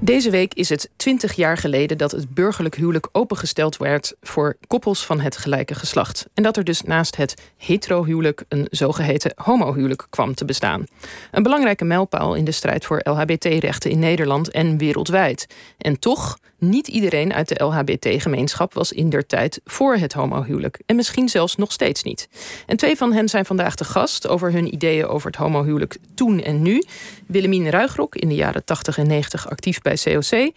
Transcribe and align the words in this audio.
Deze 0.00 0.30
week 0.30 0.54
is 0.54 0.68
het 0.68 0.90
20 0.96 1.32
jaar 1.32 1.56
geleden 1.56 1.98
dat 1.98 2.10
het 2.10 2.34
burgerlijk 2.34 2.74
huwelijk 2.74 3.08
opengesteld 3.12 3.76
werd 3.76 4.14
voor 4.20 4.56
koppels 4.66 5.06
van 5.06 5.20
het 5.20 5.36
gelijke 5.36 5.74
geslacht. 5.74 6.28
En 6.34 6.42
dat 6.42 6.56
er 6.56 6.64
dus 6.64 6.82
naast 6.82 7.16
het 7.16 7.34
heterohuwelijk 7.56 8.44
een 8.48 8.66
zogeheten 8.70 9.32
homohuwelijk 9.36 10.06
kwam 10.10 10.34
te 10.34 10.44
bestaan. 10.44 10.86
Een 11.30 11.42
belangrijke 11.42 11.84
mijlpaal 11.84 12.34
in 12.34 12.44
de 12.44 12.52
strijd 12.52 12.84
voor 12.84 13.00
LHBT-rechten 13.02 13.90
in 13.90 13.98
Nederland 13.98 14.50
en 14.50 14.78
wereldwijd. 14.78 15.46
En 15.78 15.98
toch, 15.98 16.38
niet 16.58 16.88
iedereen 16.88 17.32
uit 17.32 17.48
de 17.48 17.64
LHBT-gemeenschap 17.64 18.74
was 18.74 18.92
in 18.92 19.10
der 19.10 19.26
tijd 19.26 19.60
voor 19.64 19.96
het 19.96 20.12
homohuwelijk. 20.12 20.80
En 20.86 20.96
misschien 20.96 21.28
zelfs 21.28 21.56
nog 21.56 21.72
steeds 21.72 22.02
niet. 22.02 22.28
En 22.66 22.76
twee 22.76 22.96
van 22.96 23.12
hen 23.12 23.28
zijn 23.28 23.44
vandaag 23.44 23.74
te 23.74 23.84
gast 23.84 24.28
over 24.28 24.52
hun 24.52 24.74
ideeën 24.74 25.06
over 25.06 25.26
het 25.26 25.36
homohuwelijk 25.36 25.96
toen 26.14 26.42
en 26.42 26.62
nu. 26.62 26.82
Willemien 27.26 27.70
Ruigrok, 27.70 28.14
in 28.14 28.28
de 28.28 28.34
jaren 28.34 28.64
80 28.64 28.98
en 28.98 29.06
90 29.06 29.50
actief 29.50 29.80
bij 29.80 29.87
COC. 29.94 30.52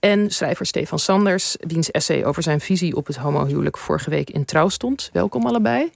En 0.00 0.30
schrijver 0.30 0.66
Stefan 0.66 0.98
Sanders, 0.98 1.56
wiens 1.60 1.90
essay 1.90 2.24
over 2.24 2.42
zijn 2.42 2.60
visie 2.60 2.96
op 2.96 3.06
het 3.06 3.16
homohuwelijk 3.16 3.78
vorige 3.78 4.10
week 4.10 4.30
in 4.30 4.44
Trouw 4.44 4.68
stond. 4.68 5.10
Welkom 5.12 5.46
allebei. 5.46 5.90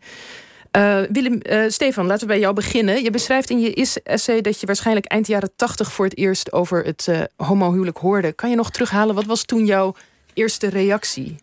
Uh, 0.77 1.01
Willem, 1.13 1.41
uh, 1.43 1.65
Stefan, 1.69 2.07
laten 2.07 2.21
we 2.21 2.33
bij 2.33 2.39
jou 2.39 2.55
beginnen. 2.55 3.03
Je 3.03 3.11
beschrijft 3.11 3.51
in 3.51 3.61
je 3.61 4.01
essay 4.03 4.41
dat 4.41 4.61
je 4.61 4.67
waarschijnlijk 4.67 5.07
eind 5.07 5.27
jaren 5.27 5.51
80 5.57 5.93
voor 5.93 6.05
het 6.05 6.17
eerst 6.17 6.53
over 6.53 6.85
het 6.85 7.07
uh, 7.11 7.21
homohuwelijk 7.37 7.99
hoorde. 7.99 8.33
Kan 8.33 8.51
je 8.51 8.57
nog 8.57 8.71
terughalen, 8.71 9.15
wat 9.15 9.25
was 9.25 9.43
toen 9.43 9.67
jouw 9.67 9.95
eerste 10.35 10.69
reactie? 10.69 11.37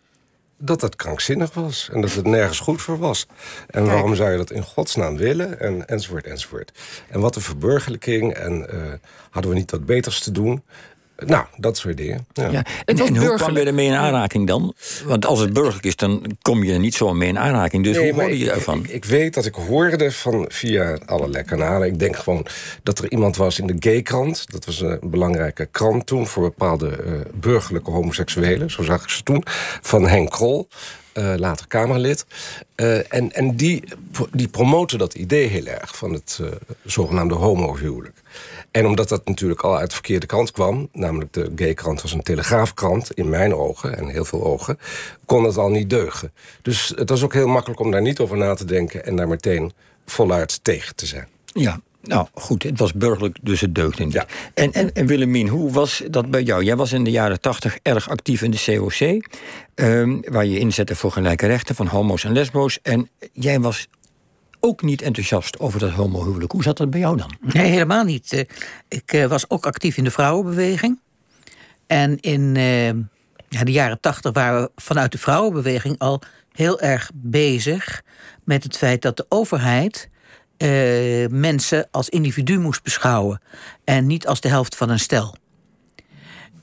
Dat 0.58 0.80
het 0.80 0.96
krankzinnig 0.96 1.54
was 1.54 1.88
en 1.92 2.00
dat 2.00 2.14
het 2.14 2.26
nergens 2.26 2.58
goed 2.58 2.82
voor 2.82 2.98
was. 2.98 3.26
En 3.28 3.66
Kijk. 3.66 3.86
waarom 3.86 4.14
zou 4.14 4.30
je 4.30 4.36
dat 4.36 4.50
in 4.50 4.62
godsnaam 4.62 5.16
willen? 5.16 5.60
En, 5.60 5.88
enzovoort, 5.88 6.26
enzovoort. 6.26 6.72
En 7.08 7.20
wat 7.20 7.36
een 7.36 7.42
verburgerlijking. 7.42 8.34
En 8.34 8.68
hadden 9.30 9.50
we 9.50 9.56
niet 9.56 9.70
wat 9.70 9.86
beters 9.86 10.20
te 10.20 10.32
doen? 10.32 10.62
Nou, 11.16 11.44
dat 11.56 11.76
soort 11.76 11.96
dingen. 11.96 12.26
Ja. 12.32 12.50
ja. 12.50 12.64
En, 12.84 12.98
en 12.98 13.16
hoe 13.16 13.34
kwam 13.34 13.56
je 13.56 13.64
ermee 13.64 13.86
in 13.86 13.94
aanraking 13.94 14.46
dan? 14.46 14.74
Want 15.04 15.26
als 15.26 15.40
het 15.40 15.52
burgerlijk 15.52 15.84
is, 15.84 15.96
dan 15.96 16.36
kom 16.42 16.64
je 16.64 16.72
er 16.72 16.78
niet 16.78 16.94
zo 16.94 17.14
mee 17.14 17.28
in 17.28 17.38
aanraking. 17.38 17.84
Dus 17.84 17.96
nee, 17.96 18.12
hoe 18.12 18.20
hoorde 18.20 18.38
je 18.38 18.50
ervan? 18.50 18.78
Ik, 18.78 18.90
ik, 18.90 19.04
weet 19.04 19.34
dat 19.34 19.46
ik 19.46 19.54
hoorde 19.54 20.12
van 20.12 20.44
via 20.48 20.98
allerlei 21.06 21.44
kanalen. 21.44 21.88
Ik 21.88 21.98
denk 21.98 22.16
gewoon 22.16 22.46
dat 22.82 22.98
er 22.98 23.10
iemand 23.10 23.36
was 23.36 23.58
in 23.58 23.66
de 23.66 23.76
gaykrant. 23.78 24.52
Dat 24.52 24.64
was 24.64 24.80
een 24.80 24.98
belangrijke 25.02 25.66
krant 25.66 26.06
toen 26.06 26.26
voor 26.26 26.42
bepaalde 26.42 26.98
uh, 27.06 27.12
burgerlijke 27.34 27.90
homoseksuelen. 27.90 28.70
Zo 28.70 28.82
zag 28.82 29.02
ik 29.02 29.08
ze 29.08 29.22
toen. 29.22 29.42
Van 29.80 30.06
Henk 30.06 30.30
Krol. 30.30 30.68
Uh, 31.18 31.34
later 31.36 31.66
Kamerlid. 31.66 32.26
Uh, 32.76 33.12
en 33.12 33.32
en 33.32 33.56
die, 33.56 33.84
die 34.32 34.48
promoten 34.48 34.98
dat 34.98 35.14
idee 35.14 35.46
heel 35.46 35.66
erg 35.66 35.96
van 35.96 36.12
het 36.12 36.38
uh, 36.40 36.48
zogenaamde 36.84 37.34
homohuwelijk. 37.34 38.22
En 38.76 38.86
omdat 38.86 39.08
dat 39.08 39.26
natuurlijk 39.26 39.60
al 39.60 39.76
uit 39.76 39.88
de 39.88 39.94
verkeerde 39.94 40.26
kant 40.26 40.50
kwam... 40.50 40.88
namelijk 40.92 41.32
de 41.32 41.52
gaykrant 41.56 42.02
was 42.02 42.12
een 42.12 42.22
telegraafkrant, 42.22 43.12
in 43.12 43.28
mijn 43.28 43.54
ogen... 43.54 43.98
en 43.98 44.08
heel 44.08 44.24
veel 44.24 44.44
ogen, 44.44 44.78
kon 45.24 45.44
het 45.44 45.56
al 45.56 45.68
niet 45.68 45.90
deugen. 45.90 46.32
Dus 46.62 46.92
het 46.96 47.10
was 47.10 47.22
ook 47.22 47.32
heel 47.32 47.46
makkelijk 47.46 47.80
om 47.80 47.90
daar 47.90 48.02
niet 48.02 48.20
over 48.20 48.36
na 48.36 48.54
te 48.54 48.64
denken... 48.64 49.04
en 49.04 49.16
daar 49.16 49.28
meteen 49.28 49.72
voluit 50.06 50.64
tegen 50.64 50.94
te 50.94 51.06
zijn. 51.06 51.28
Ja, 51.46 51.80
nou 52.02 52.26
goed, 52.34 52.62
het 52.62 52.78
was 52.78 52.92
burgerlijk, 52.92 53.38
dus 53.42 53.60
het 53.60 53.74
deugde 53.74 54.04
niet. 54.04 54.12
Ja. 54.12 54.26
En, 54.54 54.72
en, 54.72 54.92
en 54.92 55.06
Willemien, 55.06 55.48
hoe 55.48 55.72
was 55.72 56.02
dat 56.10 56.30
bij 56.30 56.42
jou? 56.42 56.64
Jij 56.64 56.76
was 56.76 56.92
in 56.92 57.04
de 57.04 57.10
jaren 57.10 57.40
tachtig 57.40 57.78
erg 57.82 58.08
actief 58.08 58.42
in 58.42 58.50
de 58.50 58.62
COC... 58.64 59.24
Um, 59.78 60.22
waar 60.28 60.46
je 60.46 60.58
inzette 60.58 60.96
voor 60.96 61.12
gelijke 61.12 61.46
rechten 61.46 61.74
van 61.74 61.86
homo's 61.86 62.24
en 62.24 62.32
lesbo's. 62.32 62.78
En 62.82 63.08
jij 63.32 63.60
was 63.60 63.88
ook 64.60 64.82
niet 64.82 65.02
enthousiast 65.02 65.58
over 65.58 65.78
dat 65.78 65.90
homohuwelijk. 65.90 66.52
Hoe 66.52 66.62
zat 66.62 66.76
dat 66.76 66.90
bij 66.90 67.00
jou 67.00 67.16
dan? 67.16 67.36
Nee, 67.40 67.70
helemaal 67.70 68.04
niet. 68.04 68.32
Eh, 68.32 68.44
ik 68.88 69.12
eh, 69.12 69.26
was 69.26 69.50
ook 69.50 69.66
actief 69.66 69.96
in 69.96 70.04
de 70.04 70.10
vrouwenbeweging. 70.10 71.00
En 71.86 72.20
in 72.20 72.56
eh, 72.56 73.62
de 73.64 73.72
jaren 73.72 74.00
tachtig 74.00 74.32
waren 74.32 74.62
we 74.62 74.70
vanuit 74.76 75.12
de 75.12 75.18
vrouwenbeweging 75.18 75.98
al 75.98 76.22
heel 76.52 76.80
erg 76.80 77.10
bezig 77.14 78.02
met 78.44 78.62
het 78.62 78.76
feit 78.76 79.02
dat 79.02 79.16
de 79.16 79.26
overheid 79.28 80.08
mensen 81.30 81.88
als 81.90 82.08
individu 82.08 82.58
moest 82.58 82.82
beschouwen 82.82 83.40
en 83.84 84.06
niet 84.06 84.26
als 84.26 84.40
de 84.40 84.48
helft 84.48 84.76
van 84.76 84.90
een 84.90 84.98
stel. 84.98 85.36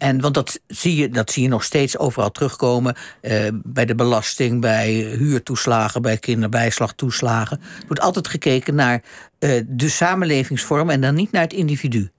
En, 0.03 0.21
want 0.21 0.33
dat 0.33 0.59
zie, 0.67 0.95
je, 0.95 1.09
dat 1.09 1.31
zie 1.31 1.43
je 1.43 1.49
nog 1.49 1.63
steeds 1.63 1.97
overal 1.97 2.31
terugkomen. 2.31 2.95
Eh, 3.21 3.47
bij 3.53 3.85
de 3.85 3.95
belasting, 3.95 4.61
bij 4.61 4.91
huurtoeslagen, 4.93 6.01
bij 6.01 6.17
kinderbijslagtoeslagen. 6.17 7.59
Er 7.59 7.85
wordt 7.87 8.01
altijd 8.01 8.27
gekeken 8.27 8.75
naar 8.75 9.03
uh, 9.39 9.61
de 9.67 9.89
samenlevingsvorm 9.89 10.89
en 10.89 11.01
dan 11.01 11.15
niet 11.15 11.31
naar 11.31 11.41
het 11.41 11.53
individu. 11.53 12.11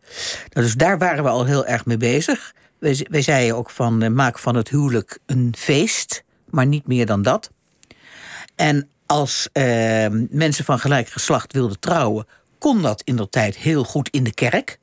Nou, 0.52 0.66
dus 0.66 0.74
daar 0.74 0.98
waren 0.98 1.24
we 1.24 1.30
al 1.30 1.44
heel 1.44 1.66
erg 1.66 1.84
mee 1.84 1.96
bezig. 1.96 2.54
Wij, 2.78 3.06
wij 3.10 3.22
zeiden 3.22 3.56
ook 3.56 3.70
van 3.70 4.02
uh, 4.02 4.10
maak 4.10 4.38
van 4.38 4.54
het 4.54 4.68
huwelijk 4.68 5.18
een 5.26 5.54
feest, 5.58 6.24
maar 6.50 6.66
niet 6.66 6.86
meer 6.86 7.06
dan 7.06 7.22
dat. 7.22 7.50
En 8.54 8.88
als 9.06 9.48
mensen 10.30 10.64
van 10.64 10.78
gelijk 10.78 11.08
geslacht 11.08 11.52
wilden 11.52 11.80
trouwen, 11.80 12.26
kon 12.58 12.82
dat 12.82 13.02
in 13.02 13.16
de 13.16 13.28
tijd 13.28 13.56
heel 13.56 13.84
goed 13.84 14.08
in 14.08 14.24
de 14.24 14.34
kerk. 14.34 14.78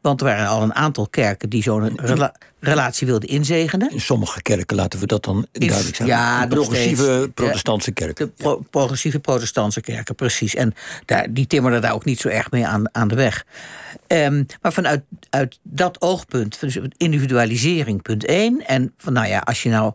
Want 0.00 0.20
er 0.20 0.26
waren 0.26 0.48
al 0.48 0.62
een 0.62 0.74
aantal 0.74 1.08
kerken 1.08 1.48
die 1.48 1.62
zo'n 1.62 1.98
relatie 2.60 3.06
wilden 3.06 3.28
inzegenen. 3.28 3.90
In 3.90 4.00
sommige 4.00 4.42
kerken 4.42 4.76
laten 4.76 5.00
we 5.00 5.06
dat 5.06 5.24
dan 5.24 5.46
duidelijk 5.52 5.96
zijn. 5.96 6.08
Ja, 6.08 6.46
de 6.46 6.54
progressieve 6.54 7.30
protestantse 7.34 7.92
kerken. 7.92 8.26
De 8.26 8.32
pro 8.42 8.62
progressieve 8.70 9.18
protestantse 9.18 9.80
kerken, 9.80 10.14
precies. 10.14 10.54
En 10.54 10.74
daar, 11.04 11.26
die 11.30 11.46
timmerden 11.46 11.80
daar 11.80 11.94
ook 11.94 12.04
niet 12.04 12.20
zo 12.20 12.28
erg 12.28 12.50
mee 12.50 12.66
aan, 12.66 12.94
aan 12.94 13.08
de 13.08 13.14
weg. 13.14 13.46
Um, 14.06 14.46
maar 14.62 14.72
vanuit 14.72 15.02
uit 15.30 15.58
dat 15.62 16.00
oogpunt, 16.00 16.60
dus 16.60 16.78
individualisering, 16.96 18.02
punt 18.02 18.24
één. 18.24 18.66
En 18.66 18.92
van 18.96 19.12
nou 19.12 19.26
ja, 19.26 19.38
als 19.38 19.62
je 19.62 19.68
nou 19.68 19.92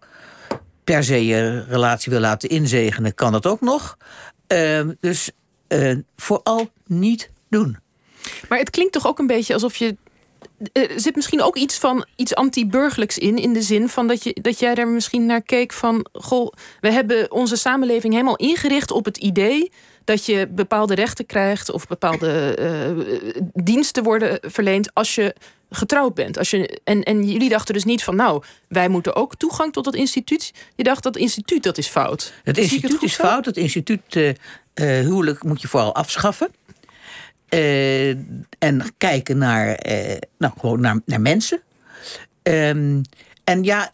per 0.83 1.03
se 1.03 1.25
je 1.25 1.63
relatie 1.67 2.11
wil 2.11 2.21
laten 2.21 2.49
inzegenen, 2.49 3.13
kan 3.15 3.31
dat 3.31 3.45
ook 3.45 3.61
nog. 3.61 3.97
Um, 4.47 4.97
dus 4.99 5.31
uh, 5.67 5.97
vooral 6.15 6.69
niet 6.85 7.31
doen. 7.49 7.77
Maar 8.49 8.57
het 8.57 8.69
klinkt 8.69 8.93
toch 8.93 9.07
ook 9.07 9.19
een 9.19 9.27
beetje 9.27 9.53
alsof 9.53 9.75
je 9.75 9.95
er 10.73 10.89
zit 10.95 11.15
misschien 11.15 11.41
ook 11.41 11.57
iets 11.57 11.77
van 11.77 12.05
iets 12.15 12.35
anti-burgerlijks 12.35 13.17
in. 13.17 13.37
In 13.37 13.53
de 13.53 13.61
zin 13.61 13.89
van 13.89 14.07
dat, 14.07 14.23
je, 14.23 14.37
dat 14.41 14.59
jij 14.59 14.75
er 14.75 14.87
misschien 14.87 15.25
naar 15.25 15.41
keek 15.41 15.73
van. 15.73 16.05
Goh, 16.13 16.51
we 16.81 16.91
hebben 16.91 17.31
onze 17.31 17.55
samenleving 17.55 18.13
helemaal 18.13 18.35
ingericht 18.35 18.91
op 18.91 19.05
het 19.05 19.17
idee. 19.17 19.71
dat 20.05 20.25
je 20.25 20.47
bepaalde 20.47 20.95
rechten 20.95 21.25
krijgt. 21.25 21.71
of 21.71 21.87
bepaalde 21.87 22.57
uh, 22.59 23.45
diensten 23.53 24.03
worden 24.03 24.39
verleend. 24.41 24.93
als 24.93 25.15
je 25.15 25.35
getrouwd 25.69 26.13
bent. 26.13 26.37
Als 26.37 26.49
je, 26.49 26.79
en, 26.83 27.03
en 27.03 27.29
jullie 27.29 27.49
dachten 27.49 27.73
dus 27.73 27.83
niet 27.83 28.03
van. 28.03 28.15
nou, 28.15 28.43
wij 28.67 28.89
moeten 28.89 29.15
ook 29.15 29.35
toegang 29.35 29.73
tot 29.73 29.83
dat 29.83 29.95
instituut. 29.95 30.51
Je 30.75 30.83
dacht 30.83 31.03
dat 31.03 31.17
instituut 31.17 31.63
dat 31.63 31.77
is 31.77 31.87
fout. 31.87 32.33
Het 32.43 32.57
instituut 32.57 32.91
het 32.91 33.03
is 33.03 33.15
fout. 33.15 33.45
Het 33.45 33.57
instituut 33.57 34.15
uh, 34.15 34.33
huwelijk 34.73 35.43
moet 35.43 35.61
je 35.61 35.67
vooral 35.67 35.95
afschaffen. 35.95 36.49
Uh, 37.49 38.09
en 38.59 38.81
kijken 38.97 39.37
naar, 39.37 39.87
uh, 39.87 40.17
nou, 40.37 40.53
gewoon 40.59 40.79
naar, 40.79 40.99
naar 41.05 41.21
mensen. 41.21 41.61
Um, 42.43 43.01
en 43.43 43.63
ja, 43.63 43.91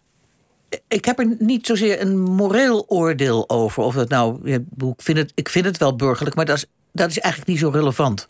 ik 0.87 1.05
heb 1.05 1.19
er 1.19 1.35
niet 1.39 1.65
zozeer 1.65 2.01
een 2.01 2.19
moreel 2.19 2.85
oordeel 2.87 3.49
over. 3.49 3.83
Of 3.83 3.95
dat 3.95 4.09
nou, 4.09 4.51
ik 4.77 5.01
vind 5.01 5.17
het, 5.17 5.31
ik 5.35 5.49
vind 5.49 5.65
het 5.65 5.77
wel 5.77 5.95
burgerlijk, 5.95 6.35
maar 6.35 6.45
dat 6.45 6.57
is, 6.57 6.65
dat 6.91 7.09
is 7.09 7.19
eigenlijk 7.19 7.51
niet 7.51 7.61
zo 7.61 7.69
relevant. 7.69 8.27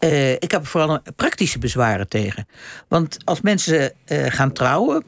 Uh, 0.00 0.32
ik 0.32 0.50
heb 0.50 0.60
er 0.60 0.66
vooral 0.66 1.00
praktische 1.16 1.58
bezwaren 1.58 2.08
tegen. 2.08 2.46
Want 2.88 3.16
als 3.24 3.40
mensen 3.40 3.92
gaan 4.08 4.52
trouwen, 4.52 5.04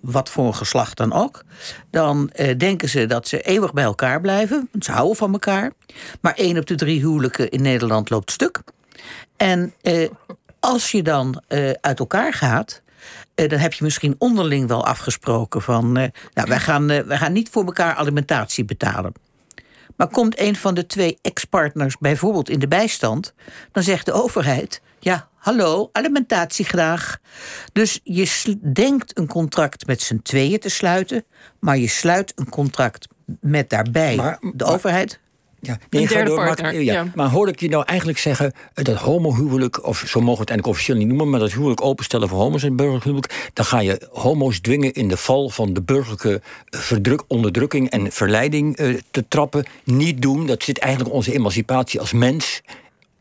wat 0.00 0.28
voor 0.28 0.46
een 0.46 0.54
geslacht 0.54 0.96
dan 0.96 1.12
ook, 1.12 1.44
dan 1.90 2.30
denken 2.56 2.88
ze 2.88 3.06
dat 3.06 3.28
ze 3.28 3.42
eeuwig 3.42 3.72
bij 3.72 3.84
elkaar 3.84 4.20
blijven. 4.20 4.68
Ze 4.80 4.92
houden 4.92 5.16
van 5.16 5.32
elkaar. 5.32 5.72
Maar 6.20 6.34
één 6.34 6.58
op 6.58 6.66
de 6.66 6.74
drie 6.74 7.00
huwelijken 7.00 7.50
in 7.50 7.62
Nederland 7.62 8.10
loopt 8.10 8.30
stuk. 8.30 8.62
En 9.36 9.74
eh, 9.82 10.08
als 10.60 10.90
je 10.90 11.02
dan 11.02 11.42
eh, 11.48 11.70
uit 11.80 11.98
elkaar 11.98 12.32
gaat, 12.32 12.82
uh, 13.34 13.48
dan 13.48 13.58
heb 13.58 13.72
je 13.72 13.84
misschien 13.84 14.14
onderling 14.18 14.68
wel 14.68 14.86
afgesproken 14.86 15.62
van, 15.62 15.92
nou, 15.92 16.12
wij 16.48 16.60
gaan, 16.60 16.86
wij 16.86 17.16
gaan 17.16 17.32
niet 17.32 17.48
voor 17.48 17.64
elkaar 17.64 17.94
alimentatie 17.94 18.64
betalen. 18.64 19.12
Maar 19.96 20.08
komt 20.08 20.40
een 20.40 20.56
van 20.56 20.74
de 20.74 20.86
twee 20.86 21.18
ex-partners 21.22 21.98
bijvoorbeeld 21.98 22.48
in 22.48 22.58
de 22.58 22.68
bijstand, 22.68 23.34
dan 23.72 23.82
zegt 23.82 24.06
de 24.06 24.12
overheid: 24.12 24.82
ja, 24.98 25.28
hallo, 25.36 25.88
alimentatie 25.92 26.64
graag. 26.64 27.18
Dus 27.72 28.00
je 28.02 28.56
denkt 28.72 29.18
een 29.18 29.26
contract 29.26 29.86
met 29.86 30.02
z'n 30.02 30.20
tweeën 30.22 30.58
te 30.58 30.68
sluiten, 30.68 31.24
maar 31.58 31.78
je 31.78 31.88
sluit 31.88 32.32
een 32.34 32.48
contract 32.48 33.08
met 33.40 33.70
daarbij 33.70 34.38
de 34.52 34.64
overheid. 34.64 35.20
Ja, 35.66 35.78
een 35.90 36.06
derde 36.06 36.30
door, 36.30 36.44
partner. 36.44 36.72
Maar, 36.72 36.82
ja. 36.82 37.06
maar 37.14 37.28
hoor 37.28 37.48
ik 37.48 37.60
je 37.60 37.68
nou 37.68 37.84
eigenlijk 37.86 38.18
zeggen 38.18 38.52
eh, 38.74 38.84
dat 38.84 38.96
homohuwelijk, 38.96 39.86
of 39.86 39.98
zo 39.98 40.20
mogen 40.20 40.34
we 40.34 40.40
het 40.40 40.50
eigenlijk 40.50 40.66
officieel 40.66 40.96
niet 40.96 41.06
noemen, 41.06 41.30
maar 41.30 41.40
dat 41.40 41.52
huwelijk 41.52 41.80
openstellen 41.80 42.28
voor 42.28 42.38
homo's 42.38 42.62
en 42.62 42.76
burgerhuwelijk, 42.76 43.50
dan 43.52 43.64
ga 43.64 43.80
je 43.80 44.08
homo's 44.12 44.60
dwingen 44.60 44.92
in 44.92 45.08
de 45.08 45.16
val 45.16 45.48
van 45.48 45.72
de 45.72 45.82
burgerlijke 45.82 46.40
eh, 46.68 46.80
verdruk, 46.80 47.22
onderdrukking 47.28 47.90
en 47.90 48.12
verleiding 48.12 48.80
uh, 48.80 48.98
te 49.10 49.24
trappen. 49.28 49.64
Niet 49.84 50.22
doen, 50.22 50.46
dat 50.46 50.62
zit 50.62 50.78
eigenlijk 50.78 51.14
onze 51.14 51.32
emancipatie 51.32 52.00
als 52.00 52.12
mens 52.12 52.62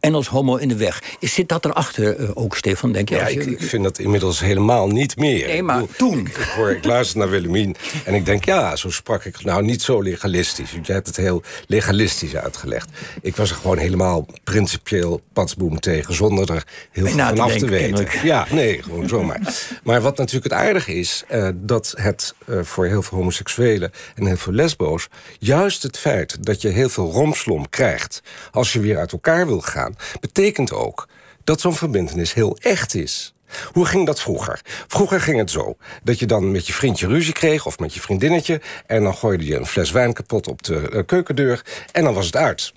en 0.06 0.16
als 0.16 0.28
homo 0.28 0.56
in 0.56 0.68
de 0.68 0.76
weg. 0.76 1.04
Zit 1.20 1.50
dat 1.50 1.66
erachter 1.66 2.20
uh, 2.20 2.30
ook, 2.34 2.56
Stefan, 2.56 2.92
denk 2.92 3.10
je? 3.10 3.16
Ja, 3.16 3.28
ik, 3.28 3.46
ik, 3.46 3.62
vind 3.62 3.84
dat 3.84 4.00
inmiddels 4.00 4.40
helemaal 4.40 4.88
niet 4.88 5.18
meer. 5.18 5.48
Nee, 5.48 5.64
maar 5.64 5.84
toen. 5.98 6.20
Ik, 6.20 6.36
hoor, 6.36 6.72
ik 6.72 6.86
luister 6.86 7.18
naar 7.18 7.30
Willemien 7.30 7.76
en 8.06 8.14
ik 8.14 8.26
denk, 8.26 8.46
ja, 8.46 8.76
zo 8.76 8.90
sprak 8.90 9.26
ik 9.26 9.44
nou 9.44 9.64
niet 9.64 9.82
zo 9.82 10.02
legalistisch. 10.02 10.72
Je 10.84 10.94
hebt 10.94 11.08
het 11.08 11.18
heel 11.18 11.44
legalistisch 11.68 12.36
uitgelegd. 12.36 12.90
Ik 13.22 13.36
was 13.36 13.50
er 13.50 13.56
gewoon 13.56 13.78
helemaal 13.78 14.26
principieel 14.44 15.22
patsboom 15.34 15.80
tegen, 15.80 16.14
zonder 16.14 16.52
er 16.52 16.64
heel 16.92 17.06
veel 17.08 17.18
van 17.18 17.40
af 17.40 17.56
te 17.56 17.66
weten. 17.66 18.08
Ja, 18.24 18.48
nee, 18.52 18.84
gewoon 18.84 19.08
zomaar. 19.08 19.40
maar 19.84 20.02
wat 20.02 20.18
natuurlijk 20.18 20.54
het 20.54 20.62
aardige 20.62 20.94
is, 20.94 21.24
uh, 21.32 21.50
dat 21.56 21.94
het 21.98 22.34
uh, 22.48 22.60
voor 22.64 22.86
heel 22.86 23.02
veel 23.02 23.18
homoseksuelen 23.18 23.92
en 24.16 24.26
heel 24.26 24.38
veel 24.38 24.54
lesbo's, 24.54 25.08
juist 25.40 25.84
het 25.84 25.98
feit 25.98 26.38
dat 26.46 26.62
je 26.62 26.68
heel 26.68 26.90
veel 26.90 27.12
romslom 27.12 27.70
krijgt 27.70 28.22
als 28.52 28.74
je 28.74 28.80
weer 28.80 28.98
uit 28.98 29.12
elkaar 29.12 29.48
wil 29.48 29.62
gaan, 29.62 29.95
betekent 30.20 30.74
ook 30.74 31.08
dat 31.44 31.62
zo'n 31.62 31.76
verbindenis 31.76 32.34
heel 32.34 32.58
echt 32.62 32.96
is. 32.96 33.34
Hoe 33.72 33.86
ging 33.86 34.06
dat 34.06 34.22
vroeger? 34.22 34.62
Vroeger 34.88 35.22
ging 35.22 35.38
het 35.38 35.52
zo 35.52 35.78
dat 36.04 36.20
je 36.20 36.26
dan 36.26 36.52
met 36.52 36.68
je 36.68 36.74
vriendje 36.74 37.08
ruzie 37.08 37.34
kreeg 37.34 37.66
of 37.66 37.80
met 37.80 37.94
je 37.94 38.00
vriendinnetje 38.00 38.62
en 38.86 39.04
dan 39.04 39.16
gooide 39.16 39.46
je 39.46 39.56
een 39.56 39.66
fles 39.66 39.92
wijn 39.92 40.14
kapot 40.14 40.48
op 40.48 40.64
de 40.64 40.90
uh, 40.94 41.02
keukendeur 41.06 41.66
en 41.92 42.04
dan 42.04 42.14
was 42.14 42.26
het 42.26 42.36
uit. 42.36 42.74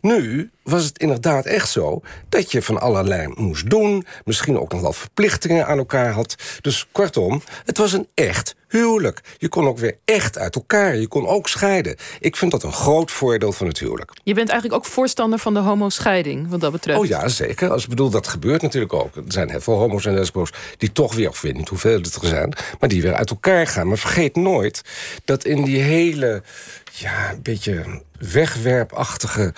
Nu 0.00 0.50
was 0.62 0.84
het 0.84 0.98
inderdaad 0.98 1.46
echt 1.46 1.70
zo 1.70 2.00
dat 2.28 2.52
je 2.52 2.62
van 2.62 2.80
allerlei 2.80 3.32
moest 3.34 3.70
doen. 3.70 4.06
Misschien 4.24 4.58
ook 4.58 4.72
nog 4.72 4.80
wel 4.80 4.92
verplichtingen 4.92 5.66
aan 5.66 5.78
elkaar 5.78 6.12
had. 6.12 6.34
Dus 6.60 6.88
kortom, 6.92 7.42
het 7.64 7.78
was 7.78 7.92
een 7.92 8.08
echt 8.14 8.54
huwelijk. 8.70 9.20
Je 9.38 9.48
kon 9.48 9.66
ook 9.66 9.78
weer 9.78 9.96
echt 10.04 10.38
uit 10.38 10.54
elkaar. 10.54 10.96
Je 10.96 11.08
kon 11.08 11.26
ook 11.26 11.48
scheiden. 11.48 11.96
Ik 12.20 12.36
vind 12.36 12.50
dat 12.50 12.62
een 12.62 12.72
groot 12.72 13.10
voordeel 13.10 13.52
van 13.52 13.66
het 13.66 13.78
huwelijk. 13.78 14.10
Je 14.22 14.34
bent 14.34 14.48
eigenlijk 14.48 14.80
ook 14.80 14.90
voorstander 14.90 15.38
van 15.38 15.54
de 15.54 15.60
homoscheiding, 15.60 16.48
wat 16.48 16.60
dat 16.60 16.72
betreft. 16.72 16.98
Oh 16.98 17.06
ja, 17.06 17.28
zeker. 17.28 17.70
Als 17.70 17.82
ik 17.82 17.88
bedoel, 17.88 18.10
dat 18.10 18.28
gebeurt 18.28 18.62
natuurlijk 18.62 18.92
ook. 18.92 19.16
Er 19.16 19.22
zijn 19.26 19.50
heel 19.50 19.60
veel 19.60 19.78
homo's 19.78 20.06
en 20.06 20.14
lesbo's 20.14 20.52
die 20.76 20.92
toch 20.92 21.14
weer, 21.14 21.28
of 21.28 21.40
weet 21.40 21.56
niet 21.56 21.68
hoeveel 21.68 22.00
het 22.00 22.14
er 22.14 22.26
zijn... 22.26 22.54
maar 22.80 22.88
die 22.88 23.02
weer 23.02 23.14
uit 23.14 23.30
elkaar 23.30 23.66
gaan. 23.66 23.88
Maar 23.88 23.98
vergeet 23.98 24.36
nooit 24.36 24.82
dat 25.24 25.44
in 25.44 25.64
die 25.64 25.80
hele, 25.80 26.42
ja, 26.92 27.30
een 27.30 27.42
beetje 27.42 28.02
wegwerpachtige 28.18 29.54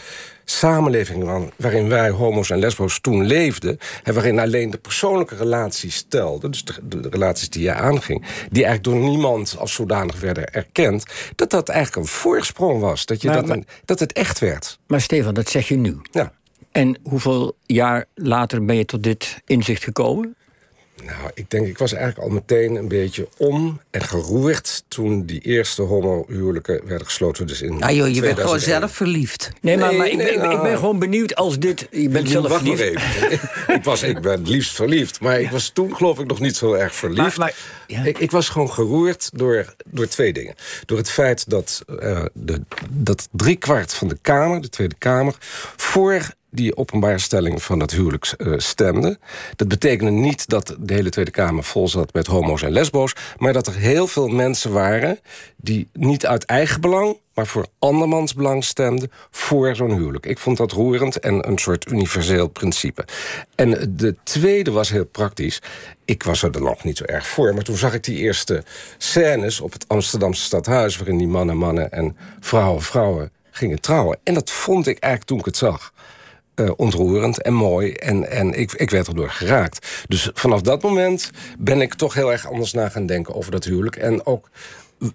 samenleving 0.53 1.51
waarin 1.57 1.89
wij 1.89 2.11
homo's 2.11 2.51
en 2.51 2.59
lesbo's 2.59 3.01
toen 3.01 3.25
leefden... 3.25 3.79
en 4.03 4.15
waarin 4.15 4.39
alleen 4.39 4.71
de 4.71 4.79
persoonlijke 4.79 5.37
relaties 5.37 5.97
stelden... 5.97 6.51
dus 6.51 6.65
de, 6.65 6.75
de, 6.83 7.09
relaties 7.09 7.51
die 7.51 7.63
je 7.63 7.73
aanging... 7.73 8.25
die 8.51 8.65
eigenlijk 8.65 8.85
door 8.85 9.11
niemand 9.11 9.57
als 9.59 9.73
zodanig 9.75 10.21
werden 10.21 10.53
erkend... 10.53 11.05
dat 11.37 11.51
dat 11.51 11.69
eigenlijk 11.69 12.07
een 12.07 12.13
voorsprong 12.13 12.81
was. 12.81 13.07
Dat, 13.07 13.23
je 13.23 13.29
Maar- 13.29 13.37
dat, 13.37 13.47
maar- 13.47 13.65
dat 13.85 13.99
het 13.99 14.13
echt 14.13 14.39
werd. 14.39 14.79
Maar 14.87 15.01
Stefan, 15.01 15.35
dat 15.35 15.49
zeg 15.49 15.69
je 15.69 15.77
nu. 15.77 15.99
Ja. 16.11 16.33
En 16.73 16.99
hoeveel 17.03 17.57
jaar 17.67 18.05
later 18.15 18.65
ben 18.65 18.77
je 18.77 18.85
tot 18.85 19.03
dit 19.03 19.41
inzicht 19.47 19.85
gekomen? 19.85 20.37
Nou, 21.05 21.31
ik 21.35 21.51
denk, 21.51 21.67
ik 21.67 21.79
was 21.79 21.93
eigenlijk 21.93 22.25
al 22.29 22.35
meteen 22.35 22.75
een 22.75 22.89
beetje 22.89 23.29
om 23.37 23.81
en 23.91 24.03
geroerd... 24.03 24.85
toen 24.89 25.25
die 25.27 25.41
eerste 25.41 25.83
homohuwelijken 25.83 26.81
werden 26.87 27.07
gesloten. 27.07 27.47
Dus 27.47 27.63
in 27.63 27.79
Nou 27.79 27.93
joh, 27.93 28.07
je 28.09 28.21
bent 28.21 28.41
gewoon 28.41 28.57
2001. 28.59 28.81
zelf 28.81 28.93
verliefd. 28.97 29.51
Nee, 29.61 29.77
maar, 29.77 29.89
Nee, 29.89 29.99
maar 29.99 30.07
ik, 30.07 30.17
nee, 30.17 30.25
ben, 30.27 30.35
ik 30.35 30.41
ben- 30.41 30.51
ik 30.51 30.57
ben 30.57 30.67
nou. 30.67 30.77
gewoon 30.79 30.99
benieuwd 30.99 31.35
als 31.35 31.59
dit... 31.59 31.87
Je 31.91 32.09
bent 32.09 32.29
zelf 32.29 32.49
Wacht 32.49 32.65
nog 32.65 32.77
verliefd. 32.77 33.05
even. 33.31 33.49
ik, 33.77 33.85
was, 33.85 34.03
ik 34.03 34.21
ben 34.21 34.33
het 34.39 34.49
liefst 34.49 34.75
verliefd. 34.75 35.21
Maar 35.21 35.41
ik 35.41 35.51
was 35.51 35.69
toen 35.69 35.97
geloof 35.97 36.19
ik 36.19 36.27
nog 36.27 36.41
niet 36.41 36.57
zo 36.57 36.73
erg 36.75 36.95
verliefd. 36.95 37.37
Maar- 37.37 37.39
maar- 37.39 37.55
ja. 37.87 38.05
ik, 38.05 38.19
ik 38.19 38.31
was 38.31 38.49
gewoon 38.49 38.71
geroerd 38.73 39.31
door, 39.33 39.75
door 39.87 40.07
twee 40.09 40.33
dingen. 40.33 40.55
Door 40.87 40.99
het 40.99 41.11
feit 41.11 41.51
dat, 41.51 41.83
eh 42.01 42.25
de, 42.33 42.61
dat 42.91 43.29
driekwart 43.33 43.95
van 43.95 44.09
de 44.09 44.19
Kamer, 44.23 44.61
de 44.61 44.69
Tweede 44.69 44.95
Kamer... 44.99 45.35
voor 45.77 46.23
die 46.55 46.77
openbaarstelling 46.77 47.63
van 47.63 47.79
dat 47.79 47.91
huwelijk 47.91 48.35
eh, 48.37 48.53
stemde. 48.57 49.19
Dat 49.57 49.69
betekende 49.69 50.11
niet 50.11 50.49
dat 50.49 50.77
de 50.81 50.95
hele 50.95 51.11
Tweede 51.11 51.31
Kamer 51.31 51.65
vol 51.65 51.89
zat 51.89 52.13
met 52.13 52.27
homo's 52.27 52.63
en 52.63 52.73
lesbo's... 52.73 53.15
maar 53.37 53.53
dat 53.53 53.67
er 53.67 53.75
heel 53.75 54.07
veel 54.07 54.29
mensen 54.29 54.73
waren 54.73 55.19
die 55.57 55.89
niet 55.93 56.27
uit 56.27 56.45
eigen 56.45 56.81
belang... 56.81 57.19
maar 57.35 57.47
voor 57.47 57.67
andermans 57.79 58.35
belang 58.35 58.65
stemden 58.65 59.11
voor 59.31 59.77
zo'n 59.77 59.97
huwelijk. 59.97 60.27
Ik 60.27 60.39
vond 60.39 60.57
dat 60.57 60.73
roerend 60.73 61.19
en 61.19 61.49
een 61.49 61.59
soort 61.59 61.91
universeel 61.91 62.49
principe. 62.49 63.05
En 63.55 63.95
de 63.97 64.17
tweede 64.23 64.71
was 64.71 64.91
heel 64.91 65.07
praktisch. 65.07 65.63
Ik 66.05 66.23
was 66.23 66.43
er 66.43 66.53
dan 66.53 66.63
nog 66.63 66.85
niet 66.85 66.97
zo 66.97 67.05
erg 67.05 67.27
voor, 67.27 67.55
maar 67.55 67.65
toen 67.65 67.77
zag 67.77 67.95
ik 67.95 68.05
die 68.05 68.19
eerste 68.19 68.65
scènes... 68.99 69.61
op 69.61 69.73
het 69.73 69.89
Amsterdamse 69.89 70.43
stadhuis... 70.43 70.97
waarin 70.97 71.19
die 71.19 71.29
mannen 71.29 71.57
mannen 71.57 71.93
en 71.93 72.17
vrouwen 72.41 72.83
vrouwen 72.83 73.31
gingen 73.51 73.81
trouwen. 73.81 74.19
En 74.23 74.35
dat 74.35 74.51
vond 74.51 74.87
ik 74.87 74.99
eigenlijk 74.99 75.25
toen 75.25 75.39
ik 75.39 75.45
het 75.45 75.57
zag 75.57 75.93
eh, 76.65 76.71
ontroerend 76.77 77.43
en 77.43 77.55
mooi. 77.55 77.93
En, 77.93 78.31
en 78.31 78.53
ik, 78.53 78.73
ik 78.73 78.91
werd 78.91 79.07
erdoor 79.07 79.31
geraakt. 79.31 80.05
Dus 80.09 80.31
vanaf 80.35 80.61
dat 80.61 80.83
moment 80.83 81.31
ben 81.59 81.81
ik 81.81 81.95
toch 81.95 82.15
heel 82.15 82.33
erg 82.33 82.51
anders 82.51 82.73
na 82.73 82.89
gaan 82.89 83.07
denken 83.07 83.35
over 83.35 83.51
dat 83.51 83.65
huwelijk. 83.65 83.97
En 83.97 84.27
ook 84.27 84.51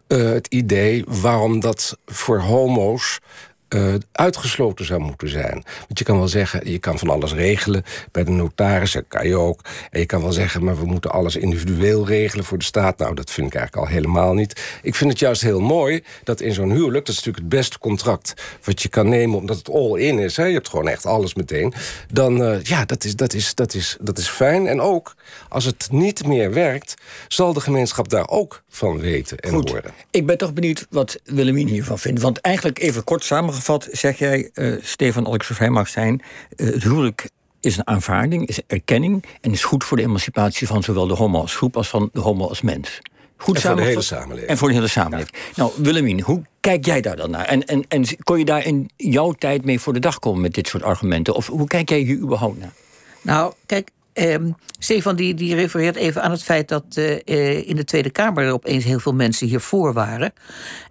eh, 0.07 0.17
het 0.17 0.47
idee 0.47 1.03
waarom 1.07 1.59
dat 1.59 1.97
voor 2.05 2.39
homo's 2.39 3.19
eh, 3.67 3.93
uitgesloten 4.11 4.85
zou 4.85 4.99
moeten 4.99 5.29
zijn. 5.29 5.63
Want 5.87 5.99
je 5.99 6.03
kan 6.03 6.17
wel 6.17 6.27
zeggen, 6.27 6.71
je 6.71 6.79
kan 6.79 6.99
van 6.99 7.09
alles 7.09 7.33
regelen. 7.33 7.83
Bij 8.11 8.23
de 8.23 8.31
notaris 8.31 8.91
dat 8.91 9.03
kan 9.07 9.27
je 9.27 9.35
ook. 9.35 9.61
En 9.89 9.99
je 9.99 10.05
kan 10.05 10.21
wel 10.21 10.31
zeggen, 10.31 10.63
maar 10.63 10.79
we 10.79 10.85
moeten 10.85 11.11
alles 11.11 11.35
individueel 11.35 12.07
regelen 12.07 12.45
voor 12.45 12.57
de 12.57 12.63
staat. 12.63 12.97
Nou, 12.97 13.15
dat 13.15 13.31
vind 13.31 13.47
ik 13.47 13.55
eigenlijk 13.55 13.87
al 13.87 13.93
helemaal 13.93 14.33
niet. 14.33 14.79
Ik 14.81 14.95
vind 14.95 15.09
het 15.09 15.19
juist 15.19 15.41
heel 15.41 15.59
mooi 15.59 16.03
dat 16.23 16.41
in 16.41 16.53
zo'n 16.53 16.71
huwelijk... 16.71 17.05
dat 17.05 17.15
is 17.15 17.15
natuurlijk 17.15 17.43
het 17.43 17.49
beste 17.59 17.79
contract 17.79 18.33
wat 18.63 18.81
je 18.81 18.89
kan 18.89 19.09
nemen... 19.09 19.37
omdat 19.37 19.57
het 19.57 19.69
all-in 19.69 20.19
is. 20.19 20.37
Hè? 20.37 20.45
Je 20.45 20.53
hebt 20.53 20.69
gewoon 20.69 20.87
echt 20.87 21.05
alles 21.05 21.33
meteen. 21.33 21.73
Dan, 22.11 22.43
eh, 22.43 22.61
ja, 22.61 22.85
dat 22.85 23.03
is, 23.03 23.15
dat, 23.15 23.33
is, 23.33 23.55
dat, 23.55 23.73
is, 23.73 23.97
dat 24.01 24.17
is 24.17 24.27
fijn. 24.27 24.67
En 24.67 24.81
ook, 24.81 25.15
als 25.49 25.65
het 25.65 25.87
niet 25.91 26.25
meer 26.25 26.53
werkt... 26.53 26.93
zal 27.27 27.53
de 27.53 27.59
gemeenschap 27.59 28.09
daar 28.09 28.27
ook 28.27 28.63
van 28.69 28.99
weten 28.99 29.37
en 29.37 29.53
Goed. 29.53 29.69
horen. 29.69 29.91
Ik 30.11 30.25
ben 30.25 30.37
toch 30.37 30.53
benieuwd 30.53 30.85
wat 30.89 31.19
Willemien 31.23 31.67
hiervan 31.67 31.99
vindt. 31.99 32.21
Want 32.21 32.41
eigenlijk 32.41 32.79
even 32.79 33.03
kort 33.03 33.23
samengevat 33.23 33.56
zeg 33.91 34.17
jij, 34.17 34.49
eh, 34.53 34.73
Stefan, 34.81 35.25
als 35.25 35.35
ik 35.35 35.43
zo 35.43 35.53
vrij 35.53 35.69
mag 35.69 35.87
zijn... 35.87 36.21
eh, 36.55 36.67
het 36.67 36.83
huwelijk 36.83 37.29
is 37.59 37.77
een 37.77 37.87
aanvaarding, 37.87 38.47
is 38.47 38.59
erkenning... 38.67 39.23
en 39.41 39.51
is 39.51 39.63
goed 39.63 39.83
voor 39.83 39.97
de 39.97 40.03
emancipatie 40.03 40.67
van 40.67 40.83
zowel 40.83 41.07
de 41.07 41.13
homo 41.13 41.39
als 41.39 41.55
groep... 41.55 41.77
als 41.77 41.87
van 41.87 42.09
de 42.13 42.19
homo 42.19 42.47
als 42.47 42.61
mens. 42.61 42.99
Goed 43.37 43.55
En 43.55 43.61
voor 43.61 43.75
de 43.75 43.81
hele 43.81 44.01
samengevat? 44.01 44.03
samenleving. 44.03 44.49
En 44.49 44.57
voor 44.57 44.67
de 44.67 44.73
hele 44.73 44.87
samenleving. 44.87 45.35
Nou, 45.55 45.71
Willemien, 45.77 46.21
hoe 46.21 46.41
kijk 46.59 46.85
jij 46.85 47.01
daar 47.01 47.15
dan 47.15 47.31
naar? 47.31 47.45
En, 47.45 47.65
en, 47.65 47.85
en 47.87 48.05
kon 48.23 48.39
je 48.39 48.45
daar 48.45 48.65
in 48.65 48.89
jouw 48.95 49.31
tijd 49.31 49.65
mee 49.65 49.79
voor 49.79 49.93
de 49.93 49.99
dag 49.99 50.19
komen 50.19 50.41
met 50.41 50.53
dit 50.53 50.67
soort 50.67 50.83
argumenten? 50.83 51.35
Of 51.35 51.47
hoe 51.47 51.67
kijk 51.67 51.89
jij 51.89 51.99
hier 51.99 52.17
überhaupt 52.17 52.59
naar? 52.59 52.73
Nou, 53.21 53.53
kijk, 53.65 53.89
ehm, 54.17 54.51
Stefan 54.79 55.15
die, 55.15 55.33
die 55.33 55.55
refereert 55.55 55.95
even 55.95 56.21
aan 56.21 56.31
het 56.31 56.43
feit 56.43 56.67
dat 56.67 56.83
eh, 56.93 57.19
eh, 57.25 57.67
in 57.67 57.75
de 57.75 57.83
Tweede 57.83 58.09
Kamer 58.09 58.43
er 58.43 58.53
opeens 58.53 58.83
heel 58.83 58.99
veel 58.99 59.13
mensen 59.13 59.47
hiervoor 59.47 59.93
waren. 59.93 60.33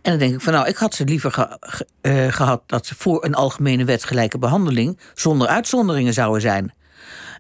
En 0.03 0.11
dan 0.11 0.19
denk 0.19 0.35
ik 0.35 0.41
van 0.41 0.53
nou, 0.53 0.69
ik 0.69 0.77
had 0.77 0.95
ze 0.95 1.05
liever 1.05 1.59
eh, 2.01 2.33
gehad 2.33 2.63
dat 2.67 2.87
ze 2.87 2.95
voor 2.95 3.25
een 3.25 3.35
algemene 3.35 3.85
wet 3.85 4.05
gelijke 4.05 4.39
behandeling 4.39 4.99
zonder 5.15 5.49
uitzonderingen 5.49 6.13
zouden 6.13 6.41
zijn. 6.41 6.75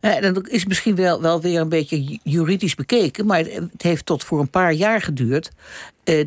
En 0.00 0.34
dat 0.34 0.48
is 0.48 0.66
misschien 0.66 0.94
wel, 0.94 1.20
wel 1.20 1.40
weer 1.40 1.60
een 1.60 1.68
beetje 1.68 2.04
ju- 2.04 2.18
juridisch 2.22 2.74
bekeken, 2.74 3.26
maar 3.26 3.38
het, 3.38 3.82
heeft 3.82 4.06
tot 4.06 4.24
voor 4.24 4.40
een 4.40 4.50
paar 4.50 4.72
jaar 4.72 5.02
geduurd. 5.02 5.50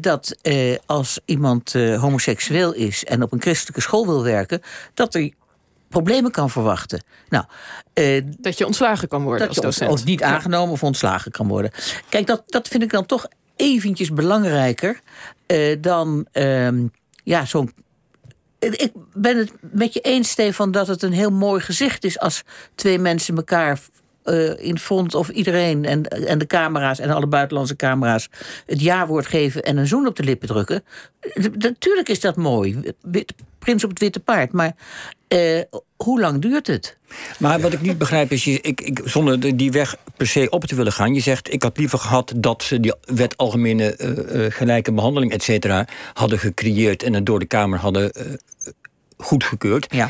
dat 0.02 0.36
als 0.86 1.20
iemand 1.26 1.74
homoseksueel 1.74 2.74
is 2.74 3.06
en 3.06 3.24
op 3.24 3.32
een 3.32 3.42
christelijke 3.42 3.82
school 3.82 4.06
wil 4.06 4.24
werken, 4.24 4.62
dat 4.94 5.16
er 5.16 5.32
problemen 5.90 6.32
kan 6.32 6.50
verwachten. 6.50 7.04
Nou, 7.30 7.46
eh, 7.94 8.22
Dat 8.40 8.58
je 8.58 8.66
ontslagen 8.66 9.08
kan 9.08 9.24
worden 9.24 9.40
dat 9.40 9.48
als 9.48 9.58
je 9.58 9.62
docent. 9.62 9.92
of 9.92 10.06
niet 10.06 10.24
aangenomen 10.24 10.72
of 10.74 10.84
ontslagen 10.84 11.32
kan 11.32 11.48
worden. 11.48 11.72
Kijk, 12.10 12.28
dat, 12.28 12.44
dat 12.46 12.68
vind 12.68 12.84
ik 12.84 12.92
dan 12.92 13.06
toch 13.06 13.28
eventjes 13.56 14.14
belangrijker 14.14 15.00
eh, 15.46 15.78
dan 15.82 16.28
ehm, 16.32 16.88
ja, 17.24 17.46
zo'n. 17.46 17.72
Ik 18.60 18.92
ben 19.14 19.38
het 19.38 19.52
met 19.62 19.94
je 19.94 20.00
eens, 20.00 20.30
Stefan, 20.30 20.72
dat 20.72 20.88
het 20.88 21.04
een 21.04 21.12
heel 21.12 21.32
mooi 21.32 21.62
gezicht 21.62 22.04
is 22.04 22.20
als 22.20 22.44
twee 22.76 23.00
mensen 23.00 23.36
elkaar 23.36 23.80
eh, 24.24 24.60
in 24.64 24.80
front 24.80 25.16
of 25.16 25.30
iedereen 25.30 25.86
en, 25.86 26.04
en 26.08 26.38
de 26.38 26.48
camera's 26.48 27.00
en 27.00 27.10
alle 27.10 27.28
buitenlandse 27.28 27.76
camera's 27.76 28.30
het 28.66 28.82
ja-woord 28.82 29.26
geven 29.28 29.64
en 29.64 29.78
een 29.78 29.88
zoen 29.88 30.08
op 30.08 30.16
de 30.16 30.24
lippen 30.24 30.48
drukken. 30.48 30.84
Eh, 31.20 31.46
Natuurlijk 31.58 32.10
is 32.10 32.20
dat 32.20 32.36
mooi, 32.36 32.80
wit- 33.02 33.34
prins 33.60 33.84
op 33.84 33.90
het 33.90 34.00
witte 34.00 34.20
paard, 34.20 34.52
maar 34.52 34.76
eh, 35.28 35.62
hoe 35.98 36.20
lang 36.20 36.42
duurt 36.42 36.68
het? 36.68 36.98
Maar 37.40 37.60
wat 37.60 37.74
ik 37.74 37.82
niet 37.82 37.98
begrijp 37.98 38.32
is, 38.32 38.44
je- 38.44 38.62
ik, 38.62 38.82
ik, 38.82 39.02
zonder 39.06 39.40
de- 39.40 39.56
die 39.56 39.72
weg 39.72 39.96
per 40.18 40.28
se 40.28 40.50
op 40.50 40.66
te 40.66 40.76
willen 40.76 40.92
gaan... 40.94 41.14
je 41.14 41.20
zegt, 41.22 41.54
ik 41.54 41.64
had 41.64 41.78
liever 41.78 42.00
gehad 42.00 42.34
dat 42.36 42.64
ze 42.64 42.80
die 42.80 42.94
wet 43.02 43.38
algemene 43.38 43.96
eh, 43.96 44.46
eh, 44.46 44.52
gelijke 44.54 44.92
behandeling, 44.94 45.32
et 45.32 45.44
cetera... 45.44 45.86
hadden 46.14 46.40
gecreëerd 46.40 47.04
en 47.04 47.14
het 47.14 47.26
door 47.26 47.40
de 47.40 47.46
Kamer 47.46 47.80
hadden 47.80 48.12
eh, 48.12 48.26
goedgekeurd. 49.22 49.94
Ja. 49.94 50.10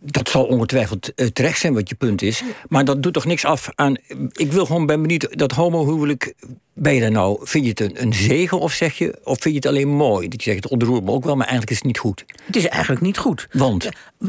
Dat 0.00 0.28
zal 0.28 0.44
ongetwijfeld 0.44 1.12
uh, 1.16 1.26
terecht 1.26 1.58
zijn 1.58 1.74
wat 1.74 1.88
je 1.88 1.94
punt 1.94 2.22
is. 2.22 2.42
Maar 2.68 2.84
dat 2.84 3.02
doet 3.02 3.12
toch 3.12 3.24
niks 3.24 3.44
af 3.44 3.68
aan. 3.74 3.96
Ik 4.32 4.52
wil 4.52 4.66
gewoon 4.66 4.86
ben 4.86 5.00
benieuwd 5.00 5.38
dat 5.38 5.52
homohuwelijk. 5.52 6.34
Ben 6.72 6.94
je 6.94 7.00
daar 7.00 7.10
nou, 7.10 7.38
vind 7.42 7.64
je 7.64 7.70
het 7.70 7.80
een, 7.80 8.02
een 8.02 8.14
zegen 8.14 8.60
of 8.60 8.72
zeg 8.72 8.98
je, 8.98 9.18
of 9.24 9.40
vind 9.40 9.54
je 9.54 9.60
het 9.60 9.66
alleen 9.66 9.88
mooi? 9.88 10.28
Dat 10.28 10.44
je 10.44 10.50
zegt, 10.50 10.64
het 10.64 10.72
ontroert 10.72 11.04
me 11.04 11.10
ook 11.10 11.24
wel, 11.24 11.36
maar 11.36 11.46
eigenlijk 11.46 11.70
is 11.70 11.76
het 11.76 11.86
niet 11.86 11.98
goed. 11.98 12.24
Het 12.44 12.56
is 12.56 12.68
eigenlijk 12.68 13.02
niet 13.02 13.18
goed. 13.18 13.48
Want? 13.52 13.88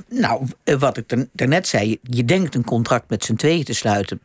nou, 0.10 0.46
wat 0.64 0.98
ik 0.98 1.28
daarnet 1.32 1.68
zei, 1.68 2.00
je 2.02 2.26
denkt 2.26 2.56
een 2.56 2.64
contract 2.64 3.10
met 3.10 3.24
z'n 3.24 3.36
tweeën 3.36 3.64
te 3.64 3.74
sluiten, 3.74 4.20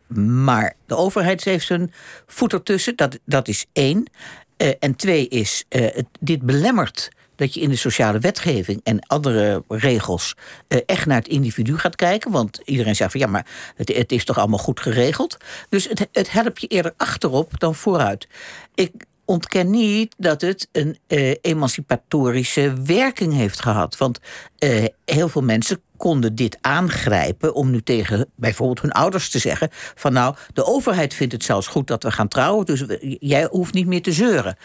maar 0.45 0.75
de 0.87 0.97
overheid 0.97 1.45
heeft 1.45 1.66
zijn 1.66 1.92
voet 2.26 2.52
ertussen. 2.52 2.97
Dat, 2.97 3.19
dat 3.25 3.49
is 3.49 3.66
één. 3.73 4.11
Uh, 4.57 4.69
en 4.78 4.97
twee 4.97 5.28
is, 5.28 5.64
uh, 5.69 5.80
het, 5.83 6.07
dit 6.21 6.42
belemmert 6.42 7.11
dat 7.40 7.54
je 7.54 7.61
in 7.61 7.70
de 7.70 7.76
sociale 7.76 8.18
wetgeving 8.18 8.80
en 8.85 9.06
andere 9.06 9.64
regels 9.68 10.37
uh, 10.68 10.78
echt 10.87 11.06
naar 11.06 11.18
het 11.18 11.28
individu 11.28 11.78
gaat 11.78 11.97
kijken. 11.97 12.30
Want 12.30 12.61
iedereen 12.64 12.97
zegt 12.97 13.11
van 13.11 13.20
ja, 13.20 13.26
maar 13.26 13.47
het, 13.76 13.97
het 13.97 14.12
is 14.12 14.25
toch 14.25 14.38
allemaal 14.38 14.59
goed 14.59 14.80
geregeld. 14.80 15.37
Dus 15.68 15.88
het, 15.88 16.09
het 16.12 16.30
helpt 16.30 16.61
je 16.61 16.66
eerder 16.66 16.92
achterop 16.97 17.61
dan 17.61 17.75
vooruit. 17.75 18.28
Ik 18.75 18.92
ontken 19.25 19.70
niet 19.70 20.14
dat 20.18 20.40
het 20.40 20.68
een 20.73 20.99
uh, 21.09 21.35
emancipatorische 21.40 22.82
werking 22.85 23.35
heeft 23.35 23.62
gehad. 23.62 23.97
Want 23.97 24.20
uh, 24.59 24.85
heel 25.04 25.28
veel 25.28 25.42
mensen 25.42 25.80
konden 25.97 26.35
dit 26.35 26.59
aangrijpen 26.61 27.54
om 27.54 27.70
nu 27.70 27.82
tegen 27.82 28.30
bijvoorbeeld 28.37 28.80
hun 28.80 28.92
ouders 28.92 29.30
te 29.30 29.38
zeggen: 29.38 29.68
van 29.94 30.12
nou, 30.12 30.35
de 30.52 30.64
overheid 30.64 31.14
vindt 31.14 31.32
het 31.32 31.44
zelfs 31.44 31.66
goed 31.66 31.87
dat 31.87 32.02
we 32.02 32.11
gaan 32.11 32.28
trouwen, 32.28 32.66
dus 32.66 32.85
jij 33.18 33.49
hoeft 33.50 33.75
niet 33.75 33.87
meer 33.87 34.02
te 34.02 34.12
zeuren. 34.12 34.56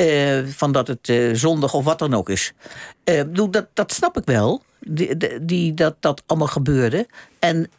Uh, 0.00 0.46
van 0.46 0.72
dat 0.72 0.86
het 0.86 1.08
uh, 1.08 1.34
zondag 1.34 1.74
of 1.74 1.84
wat 1.84 1.98
dan 1.98 2.14
ook 2.14 2.28
is. 2.28 2.52
Uh, 3.04 3.22
dat, 3.50 3.66
dat 3.72 3.92
snap 3.92 4.16
ik 4.16 4.24
wel, 4.24 4.62
die, 5.40 5.74
dat 5.74 5.96
dat 6.00 6.22
allemaal 6.26 6.48
gebeurde. 6.48 7.06
En 7.38 7.70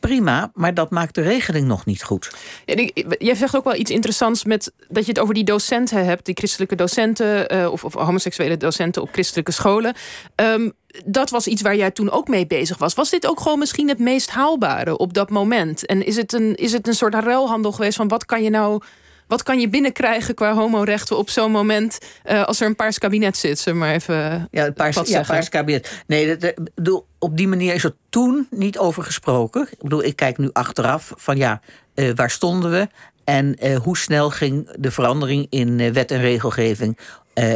prima, 0.00 0.50
maar 0.54 0.74
dat 0.74 0.90
maakt 0.90 1.14
de 1.14 1.22
regeling 1.22 1.66
nog 1.66 1.84
niet 1.84 2.02
goed. 2.02 2.30
Ja, 2.64 2.88
jij 3.18 3.34
zegt 3.34 3.56
ook 3.56 3.64
wel 3.64 3.74
iets 3.74 3.90
interessants 3.90 4.44
met 4.44 4.72
dat 4.88 5.04
je 5.04 5.10
het 5.10 5.20
over 5.20 5.34
die 5.34 5.44
docenten 5.44 6.04
hebt, 6.04 6.24
die 6.24 6.34
christelijke 6.34 6.74
docenten 6.74 7.70
of, 7.72 7.84
of, 7.84 7.94
homoseksuele 7.94 8.56
docenten 8.56 9.02
op 9.02 9.08
christelijke 9.12 9.52
scholen. 9.52 9.94
Um, 10.36 10.72
dat 11.04 11.30
was 11.30 11.46
iets 11.46 11.62
waar 11.62 11.76
jij 11.76 11.90
toen 11.90 12.10
ook 12.10 12.28
mee 12.28 12.46
bezig 12.46 12.78
was. 12.78 12.94
Was 12.94 13.10
dit 13.10 13.26
ook 13.26 13.40
gewoon 13.40 13.58
misschien 13.58 13.88
het 13.88 13.98
meest 13.98 14.30
haalbare 14.30 14.96
op 14.96 15.14
dat 15.14 15.30
moment? 15.30 15.86
En 15.86 16.06
is 16.06 16.16
het 16.16 16.32
een, 16.32 16.54
is 16.54 16.72
het 16.72 16.86
een 16.88 16.94
soort 16.94 17.14
ruilhandel 17.14 17.72
geweest 17.72 17.96
van 17.96 18.08
wat 18.08 18.24
kan 18.24 18.42
je 18.42 18.50
nou 18.50 18.82
wat 19.28 19.42
kan 19.42 19.60
je 19.60 19.68
binnenkrijgen 19.68 20.34
qua 20.34 20.54
homorechten 20.54 21.16
op 21.16 21.30
zo'n 21.30 21.50
moment 21.50 21.98
uh, 22.26 22.44
als 22.44 22.60
er 22.60 22.66
een 22.66 22.76
paars 22.76 22.98
kabinet 22.98 23.36
zit? 23.36 23.58
Zeg 23.58 23.74
maar 23.74 23.94
even. 23.94 24.48
Ja, 24.50 24.66
een 24.66 24.72
paars, 24.72 25.00
ja, 25.04 25.22
paars 25.22 25.48
kabinet. 25.48 26.02
Nee, 26.06 26.36
dat, 26.36 26.54
bedoel, 26.74 27.06
op 27.18 27.36
die 27.36 27.48
manier 27.48 27.74
is 27.74 27.84
er 27.84 27.94
toen 28.08 28.46
niet 28.50 28.78
over 28.78 29.02
gesproken. 29.02 29.68
Ik 29.70 29.82
bedoel, 29.82 30.04
ik 30.04 30.16
kijk 30.16 30.38
nu 30.38 30.50
achteraf 30.52 31.12
van 31.16 31.36
ja, 31.36 31.60
uh, 31.94 32.10
waar 32.14 32.30
stonden 32.30 32.70
we? 32.70 32.88
En 33.24 33.56
uh, 33.62 33.76
hoe 33.76 33.96
snel 33.96 34.30
ging 34.30 34.70
de 34.78 34.90
verandering 34.90 35.46
in 35.50 35.92
wet 35.92 36.10
en 36.10 36.20
regelgeving? 36.20 36.98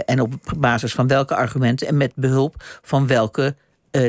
en 0.06 0.20
op 0.20 0.34
basis 0.58 0.92
van 0.92 1.06
welke 1.06 1.34
argumenten 1.34 1.86
en 1.86 1.96
met 1.96 2.12
behulp 2.14 2.54
van 2.82 3.06
welke 3.06 3.54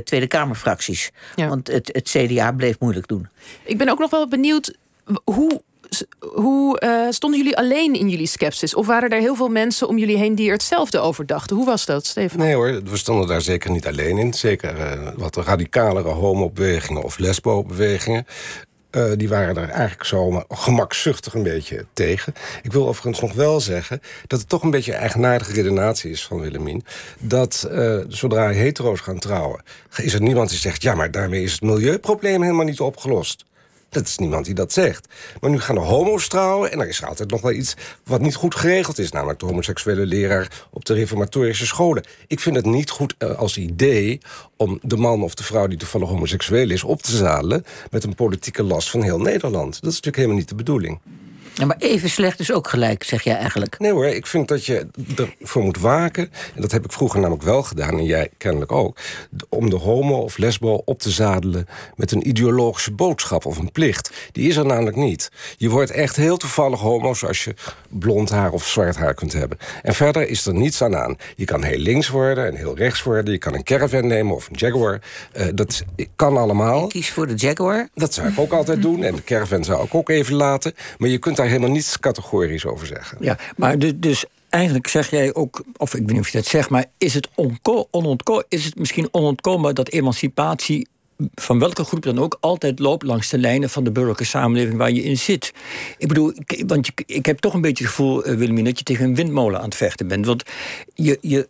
Tweede 0.04 0.28
Kamerfracties. 0.28 1.12
Ja. 1.36 1.48
Want 1.48 1.68
het, 1.68 1.90
het 1.94 2.10
CDA 2.10 2.52
bleef 2.52 2.80
moeilijk 2.80 3.08
doen. 3.08 3.28
Ik 3.64 3.78
ben 3.78 3.90
ook 3.90 4.00
nog 4.00 4.10
wel 4.10 4.28
benieuwd 4.28 4.78
hoe 5.24 5.62
hoe 6.20 6.82
uh, 6.84 7.06
stonden 7.10 7.40
jullie 7.40 7.58
alleen 7.58 7.94
in 7.94 8.10
jullie 8.10 8.28
sceptisch? 8.28 8.76
Of 8.76 8.88
waren 8.88 9.10
er 9.10 9.20
heel 9.20 9.36
veel 9.36 9.50
mensen 9.50 9.88
om 9.88 9.98
jullie 9.98 10.18
heen 10.18 10.36
die 10.36 10.48
er 10.48 10.54
hetzelfde 10.54 11.00
over 11.00 11.26
dachten? 11.26 11.56
Hoe 11.56 11.66
was 11.66 11.86
dat, 11.86 12.06
Steven? 12.06 12.40
Nee 12.40 12.56
hoor, 12.56 12.84
we 12.84 12.98
stonden 12.98 13.28
daar 13.28 13.42
zeker 13.42 13.72
niet 13.72 13.88
alleen 13.88 14.18
in. 14.18 14.34
Zeker 14.34 14.78
uh, 14.78 15.10
wat 15.16 15.36
radicalere 15.36 16.10
homobewegingen 16.10 17.04
of 17.04 17.18
lesbo-bewegingen. 17.18 18.26
Uh, 18.92 19.12
die 19.16 19.30
waren 19.30 19.58
er 19.58 19.70
eigenlijk 19.70 20.06
zo 20.06 20.44
gemakzuchtig 20.50 21.34
een 21.34 21.44
beetje 21.44 21.86
tegen. 21.94 22.34
Ik 22.62 22.72
wil 22.72 22.88
overigens 22.88 23.20
nog 23.20 23.34
wel 23.34 23.60
zeggen 23.60 24.02
dat 24.28 24.40
het 24.40 24.50
toch 24.50 24.64
een 24.64 24.72
beetje 24.72 24.94
een 24.94 25.00
eigenaardige 25.00 25.54
redenatie 25.54 26.12
is 26.12 26.26
van 26.26 26.40
Willemien. 26.40 26.84
Dat 27.20 27.70
zodra 28.08 28.50
hetero's 28.50 29.00
gaan 29.00 29.20
trouwen, 29.20 29.64
is 29.98 30.14
er 30.14 30.22
niemand 30.22 30.50
die 30.50 30.60
zegt: 30.60 30.82
ja, 30.82 30.96
maar 30.96 31.12
daarmee 31.12 31.44
is 31.44 31.52
het 31.52 31.62
milieuprobleem 31.62 32.42
helemaal 32.42 32.66
niet 32.66 32.80
opgelost. 32.80 33.46
Dat 33.94 34.08
is 34.08 34.18
niemand 34.18 34.46
die 34.46 34.54
dat 34.54 34.74
zegt. 34.74 35.08
Maar 35.42 35.50
nu 35.50 35.60
gaan 35.60 35.76
er 35.76 35.82
homo's 35.82 36.28
trouwen 36.28 36.72
en 36.72 36.80
er 36.80 36.88
is 36.88 37.04
altijd 37.04 37.32
nog 37.32 37.42
wel 37.42 37.52
iets 37.52 37.74
wat 38.04 38.22
niet 38.22 38.36
goed 38.36 38.56
geregeld 38.56 39.00
is. 39.00 39.12
Namelijk 39.12 39.40
de 39.40 39.46
homoseksuele 39.46 40.06
leraar 40.06 40.66
op 40.72 40.86
de 40.86 40.94
reformatorische 40.94 41.66
scholen. 41.66 42.04
Ik 42.28 42.40
vind 42.40 42.56
het 42.56 42.66
niet 42.66 42.90
goed 42.90 43.16
eh, 43.18 43.36
als 43.36 43.58
idee 43.58 44.22
om 44.58 44.80
de 44.82 44.98
man 44.98 45.24
of 45.24 45.36
de 45.36 45.44
vrouw 45.44 45.68
die 45.68 45.78
toevallig 45.78 46.10
homoseksueel 46.10 46.70
is 46.70 46.84
op 46.84 47.02
te 47.02 47.16
zadelen 47.16 47.66
met 47.92 48.04
een 48.04 48.16
politieke 48.16 48.64
last 48.64 48.90
van 48.90 49.02
heel 49.02 49.20
Nederland. 49.20 49.74
Dat 49.74 49.92
is 49.92 50.02
natuurlijk 50.02 50.16
helemaal 50.16 50.38
niet 50.38 50.50
de 50.50 50.56
bedoeling. 50.56 51.00
Ja, 51.54 51.66
maar 51.66 51.78
even 51.80 52.10
slecht 52.10 52.40
is 52.40 52.52
ook 52.52 52.68
gelijk, 52.68 53.04
zeg 53.04 53.24
jij 53.24 53.36
eigenlijk. 53.36 53.80
Nee 53.80 53.92
hoor, 53.92 54.06
ik 54.06 54.28
vind 54.28 54.48
dat 54.48 54.66
je 54.66 54.88
ervoor 55.42 55.64
moet 55.64 55.80
waken. 55.80 56.32
En 56.56 56.62
dat 56.62 56.72
heb 56.72 56.86
ik 56.86 56.92
vroeger 56.92 57.20
namelijk 57.20 57.44
wel 57.44 57.64
gedaan, 57.64 57.98
en 57.98 58.06
jij 58.06 58.30
kennelijk 58.38 58.72
ook. 58.72 58.98
Om 59.50 59.70
de 59.70 59.76
homo 59.76 60.18
of 60.18 60.38
lesbo 60.38 60.82
op 60.86 61.00
te 61.00 61.10
zadelen 61.10 61.68
met 61.96 62.12
een 62.12 62.28
ideologische 62.28 62.92
boodschap 62.92 63.46
of 63.46 63.58
een 63.58 63.72
plicht. 63.72 64.12
Die 64.32 64.50
is 64.50 64.56
er 64.56 64.66
namelijk 64.66 64.96
niet. 64.96 65.32
Je 65.58 65.70
wordt 65.70 65.92
echt 65.92 66.16
heel 66.16 66.38
toevallig 66.38 66.80
homo 66.80 67.08
als 67.08 67.44
je 67.44 67.54
blond 67.90 68.30
haar 68.30 68.52
of 68.52 68.68
zwart 68.68 68.96
haar 68.96 69.14
kunt 69.14 69.34
hebben. 69.34 69.58
En 69.82 69.94
verder 69.94 70.28
is 70.28 70.46
er 70.46 70.54
niets 70.54 70.82
aan 70.82 70.96
aan. 70.96 71.16
Je 71.36 71.46
kan 71.46 71.64
heel 71.64 71.78
links 71.78 72.10
worden 72.10 72.48
en 72.48 72.56
heel 72.56 72.76
rechts 72.78 73.04
worden. 73.04 73.34
Je 73.34 73.40
kan 73.40 73.54
een 73.54 73.64
caravan 73.64 74.08
nemen 74.08 74.36
of 74.36 74.50
een 74.50 74.56
Jaguar. 74.56 75.02
Uh, 75.38 75.48
dat 75.54 75.84
kan 76.16 76.38
allemaal. 76.38 76.84
Ik 76.84 76.90
kies 76.90 77.12
voor 77.12 77.28
de 77.28 77.36
Jaguar. 77.36 77.90
Dat 77.94 78.14
zou 78.14 78.28
ik 78.28 78.40
ook 78.40 78.54
altijd 78.54 78.82
doen. 78.82 79.04
En 79.04 79.16
de 79.16 79.24
caravan 79.24 79.64
zou 79.64 79.86
ik 79.86 79.96
ook 79.96 80.10
even 80.10 80.36
laten. 80.36 80.74
Maar 80.98 81.10
je 81.10 81.18
kunt 81.18 81.36
daar 81.36 81.43
helemaal 81.48 81.70
niets 81.70 82.00
categorisch 82.00 82.66
over 82.66 82.88
zeggen. 82.88 83.18
Ja, 83.22 83.38
maar 83.56 83.80
dus, 83.80 83.92
dus 83.96 84.26
eigenlijk 84.50 84.88
zeg 84.88 85.10
jij 85.10 85.34
ook, 85.34 85.64
of 85.78 85.94
ik 85.94 86.00
weet 86.00 86.12
niet 86.12 86.20
of 86.20 86.30
je 86.30 86.38
dat 86.38 86.48
zegt, 86.48 86.70
maar 86.70 86.86
is 86.98 87.14
het, 87.14 87.30
onontko 87.92 88.42
is 88.48 88.66
het 88.66 88.76
misschien 88.76 89.08
onontkoombaar 89.12 89.74
dat 89.74 89.90
emancipatie 89.90 90.88
van 91.36 91.60
welke 91.60 91.84
groep 91.84 92.02
dan 92.02 92.20
ook 92.20 92.38
altijd 92.40 92.80
loopt 92.80 93.04
langs 93.04 93.30
de 93.30 93.38
lijnen 93.38 93.70
van 93.70 93.84
de 93.84 93.92
burgerlijke 93.92 94.26
samenleving 94.26 94.78
waar 94.78 94.92
je 94.92 95.04
in 95.04 95.18
zit. 95.18 95.54
Ik 95.98 96.08
bedoel, 96.08 96.34
want 96.68 96.90
ik 97.06 97.26
heb 97.26 97.40
toch 97.40 97.54
een 97.54 97.62
beetje 97.62 97.84
het 97.84 97.94
gevoel, 97.94 98.28
uh, 98.28 98.36
Willemien, 98.36 98.64
dat 98.64 98.78
je 98.78 98.84
tegen 98.84 99.06
een 99.06 99.16
windmolen 99.16 99.60
aan 99.60 99.66
het 99.66 99.76
vechten 99.76 100.08
bent. 100.08 100.26
Want 100.26 100.44
je, 100.94 101.18
je, 101.22 101.50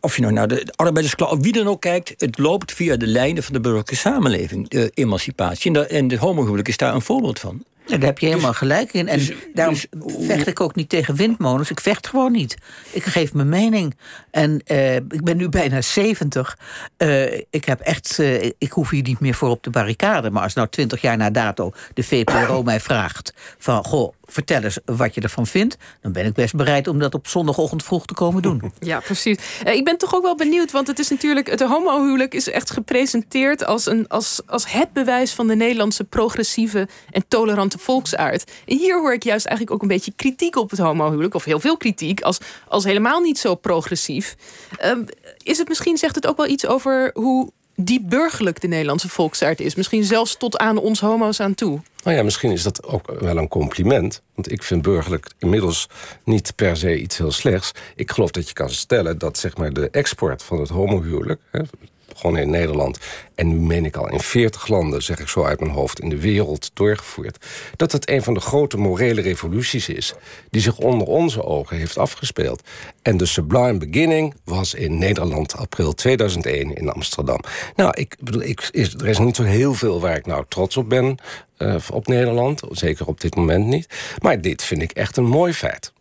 of 0.00 0.16
je 0.16 0.22
nou 0.22 0.34
naar 0.34 0.48
de 0.48 0.72
arbeidersklasse, 0.76 1.36
of 1.36 1.42
wie 1.42 1.52
dan 1.52 1.68
ook 1.68 1.80
kijkt, 1.80 2.14
het 2.16 2.38
loopt 2.38 2.72
via 2.72 2.96
de 2.96 3.06
lijnen 3.06 3.42
van 3.42 3.52
de 3.52 3.60
burgerlijke 3.60 3.96
samenleving, 3.96 4.68
de 4.68 4.90
emancipatie. 4.94 5.66
En, 5.66 5.72
de, 5.72 5.86
en 5.86 6.08
de 6.08 6.62
is 6.62 6.76
daar 6.76 6.94
een 6.94 7.02
voorbeeld 7.02 7.38
van. 7.38 7.64
Ja, 7.88 7.96
daar 7.96 8.08
heb 8.08 8.18
je 8.18 8.26
helemaal 8.26 8.50
dus- 8.50 8.58
gelijk 8.58 8.92
in. 8.92 9.08
En 9.08 9.18
dus- 9.18 9.32
daarom 9.54 9.74
dus- 9.74 9.86
vecht 10.26 10.46
ik 10.46 10.60
ook 10.60 10.74
niet 10.74 10.88
tegen 10.88 11.14
windmolens. 11.14 11.70
Ik 11.70 11.80
vecht 11.80 12.06
gewoon 12.06 12.32
niet. 12.32 12.56
Ik 12.90 13.04
geef 13.04 13.32
mijn 13.32 13.48
mening. 13.48 13.96
En 14.30 14.62
uh, 14.66 14.94
ik 14.96 15.24
ben 15.24 15.36
nu 15.36 15.48
bijna 15.48 15.80
70. 15.80 16.58
Uh, 16.98 17.34
ik 17.50 17.64
heb 17.64 17.80
echt. 17.80 18.18
Uh, 18.20 18.44
ik 18.58 18.70
hoef 18.72 18.90
hier 18.90 19.02
niet 19.02 19.20
meer 19.20 19.34
voor 19.34 19.48
op 19.48 19.62
de 19.62 19.70
barricade. 19.70 20.30
Maar 20.30 20.42
als 20.42 20.54
nou 20.54 20.68
20 20.68 21.00
jaar 21.00 21.16
na 21.16 21.30
dato 21.30 21.72
de 21.94 22.02
VPRO 22.02 22.62
mij 22.62 22.80
vraagt: 22.80 23.32
van 23.58 23.84
goh, 23.84 24.12
vertel 24.28 24.62
eens 24.62 24.78
wat 24.84 25.14
je 25.14 25.20
ervan 25.20 25.46
vindt. 25.46 25.76
Dan 26.00 26.12
ben 26.12 26.24
ik 26.24 26.32
best 26.32 26.54
bereid 26.54 26.88
om 26.88 26.98
dat 26.98 27.14
op 27.14 27.26
zondagochtend 27.26 27.84
vroeg 27.84 28.06
te 28.06 28.14
komen 28.14 28.42
doen. 28.42 28.62
Ja, 28.80 29.00
precies. 29.00 29.38
Eh, 29.64 29.74
ik 29.74 29.84
ben 29.84 29.98
toch 29.98 30.14
ook 30.14 30.22
wel 30.22 30.36
benieuwd, 30.36 30.70
want 30.70 30.86
het 30.86 30.98
is 30.98 31.08
natuurlijk. 31.08 31.50
Het 31.50 31.60
homohuwelijk 31.60 32.34
is 32.34 32.50
echt 32.50 32.70
gepresenteerd 32.70 33.64
als, 33.64 33.86
een, 33.86 34.08
als, 34.08 34.40
als 34.46 34.72
het 34.72 34.92
bewijs 34.92 35.32
van 35.32 35.46
de 35.46 35.54
Nederlandse 35.54 36.04
progressieve 36.04 36.88
en 37.10 37.24
tolerante 37.28 37.78
volksaard. 37.78 38.50
En 38.66 38.76
hier 38.76 38.98
hoor 38.98 39.12
ik 39.12 39.22
juist 39.22 39.46
eigenlijk 39.46 39.76
ook 39.76 39.82
een 39.82 39.94
beetje 39.94 40.12
kritiek 40.16 40.56
op 40.56 40.70
het 40.70 40.78
homohuwelijk, 40.78 41.34
of 41.34 41.44
heel 41.44 41.60
veel 41.60 41.76
kritiek, 41.76 42.20
als, 42.20 42.38
als 42.68 42.84
helemaal 42.84 43.20
niet 43.20 43.38
zo 43.38 43.54
progressief. 43.54 44.36
Uh, 44.84 44.92
is 45.42 45.58
het 45.58 45.68
misschien, 45.68 45.96
zegt 45.96 46.14
het 46.14 46.26
ook 46.26 46.36
wel 46.36 46.46
iets 46.46 46.66
over 46.66 47.10
hoe 47.14 47.50
die 47.80 48.00
burgerlijk 48.00 48.60
de 48.60 48.68
Nederlandse 48.68 49.08
volksaard 49.08 49.60
is. 49.60 49.74
Misschien 49.74 50.04
zelfs 50.04 50.36
tot 50.36 50.58
aan 50.58 50.76
ons 50.76 51.00
homo's 51.00 51.40
aan 51.40 51.54
toe. 51.54 51.80
Nou 52.04 52.16
ja, 52.16 52.22
misschien 52.22 52.52
is 52.52 52.62
dat 52.62 52.84
ook 52.84 53.20
wel 53.20 53.36
een 53.36 53.48
compliment. 53.48 54.22
Want 54.34 54.52
ik 54.52 54.62
vind 54.62 54.82
burgerlijk 54.82 55.32
inmiddels 55.38 55.88
niet 56.24 56.54
per 56.54 56.76
se 56.76 57.00
iets 57.00 57.18
heel 57.18 57.32
slechts. 57.32 57.72
Ik 57.94 58.10
geloof 58.10 58.30
dat 58.30 58.48
je 58.48 58.54
kan 58.54 58.70
stellen 58.70 59.18
dat 59.18 59.38
zeg 59.38 59.56
maar, 59.56 59.72
de 59.72 59.90
export 59.90 60.42
van 60.42 60.60
het 60.60 60.68
homohuwelijk 60.68 61.40
gewoon 62.16 62.36
in 62.36 62.50
Nederland... 62.50 62.98
en 63.34 63.48
nu 63.48 63.54
meen 63.54 63.84
ik 63.84 63.96
al 63.96 64.08
in 64.08 64.20
40 64.20 64.68
landen, 64.68 65.02
zeg 65.02 65.18
ik 65.18 65.28
zo 65.28 65.44
uit 65.44 65.60
mijn 65.60 65.72
hoofd... 65.72 66.00
in 66.00 66.08
de 66.08 66.20
wereld 66.20 66.70
doorgevoerd... 66.74 67.46
dat 67.76 67.92
het 67.92 68.10
een 68.10 68.22
van 68.22 68.34
de 68.34 68.40
grote 68.40 68.76
morele 68.76 69.20
revoluties 69.20 69.88
is... 69.88 70.14
die 70.50 70.62
zich 70.62 70.78
onder 70.78 71.06
onze 71.06 71.44
ogen 71.44 71.76
heeft 71.76 71.98
afgespeeld. 71.98 72.62
En 73.02 73.16
de 73.16 73.26
Sublime 73.26 73.78
Beginning 73.78 74.34
was 74.44 74.74
in 74.74 74.98
Nederland 74.98 75.56
april 75.56 75.94
2001 75.94 76.74
in 76.74 76.88
Amsterdam. 76.88 77.40
Nou, 77.76 77.92
ik 77.96 78.16
bedoel, 78.20 78.42
ik, 78.42 78.68
is, 78.70 78.94
er 78.94 79.08
is 79.08 79.18
niet 79.18 79.36
zo 79.36 79.42
heel 79.42 79.74
veel 79.74 80.00
waar 80.00 80.16
ik 80.16 80.26
nou 80.26 80.44
trots 80.48 80.76
op 80.76 80.88
ben... 80.88 81.18
Uh, 81.58 81.74
op 81.92 82.06
Nederland, 82.06 82.62
zeker 82.70 83.06
op 83.06 83.20
dit 83.20 83.34
moment 83.34 83.66
niet. 83.66 83.88
Maar 84.22 84.40
dit 84.40 84.62
vind 84.62 84.82
ik 84.82 84.92
echt 84.92 85.16
een 85.16 85.26
mooi 85.26 85.52
feit. 85.52 85.92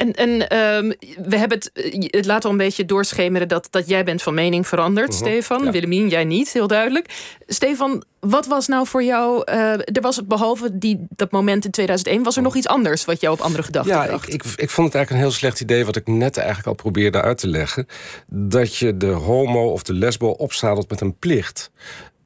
En, 0.00 0.12
en 0.12 0.48
ehm, 0.48 0.92
we 1.28 1.36
hebben 1.36 1.58
het, 1.58 1.70
het 2.10 2.26
laat 2.26 2.44
al 2.44 2.50
een 2.50 2.56
beetje 2.56 2.84
doorschemeren 2.84 3.48
dat, 3.48 3.66
dat 3.70 3.88
jij 3.88 4.04
bent 4.04 4.22
van 4.22 4.34
mening 4.34 4.66
veranderd, 4.68 5.08
Mhm, 5.08 5.16
Stefan. 5.18 5.64
ja. 5.64 5.70
Willemien, 5.70 6.08
jij 6.08 6.24
niet, 6.24 6.52
heel 6.52 6.66
duidelijk. 6.66 7.36
Stefan, 7.46 8.04
wat 8.20 8.46
was 8.46 8.66
nou 8.66 8.86
voor 8.86 9.02
jou... 9.02 9.42
eh, 9.44 9.72
er 9.72 10.00
was 10.00 10.26
behalve 10.26 10.78
die, 10.78 11.06
dat 11.16 11.30
moment 11.30 11.64
in 11.64 11.70
2001... 11.70 12.22
was 12.22 12.36
er 12.36 12.42
nog 12.42 12.56
iets 12.56 12.66
anders 12.66 13.04
wat 13.04 13.20
jou 13.20 13.34
op 13.34 13.40
andere 13.40 13.62
gedachten 13.62 13.92
Ja, 13.94 14.02
ik, 14.02 14.08
bracht? 14.08 14.32
ik, 14.34 14.42
ik 14.56 14.70
vond 14.70 14.86
het 14.86 14.96
eigenlijk 14.96 15.10
een 15.10 15.16
heel 15.16 15.30
slecht 15.30 15.60
idee... 15.60 15.84
wat 15.84 15.96
ik 15.96 16.06
net 16.06 16.36
eigenlijk 16.36 16.66
al 16.68 16.74
probeerde 16.74 17.20
uit 17.22 17.38
te 17.38 17.48
leggen... 17.48 17.86
dat 18.26 18.76
je 18.76 18.96
de 18.96 19.06
homo 19.06 19.70
of 19.70 19.82
de 19.82 19.94
lesbo 19.94 20.28
opzadelt 20.28 20.90
met 20.90 21.00
een 21.00 21.16
plicht. 21.18 21.70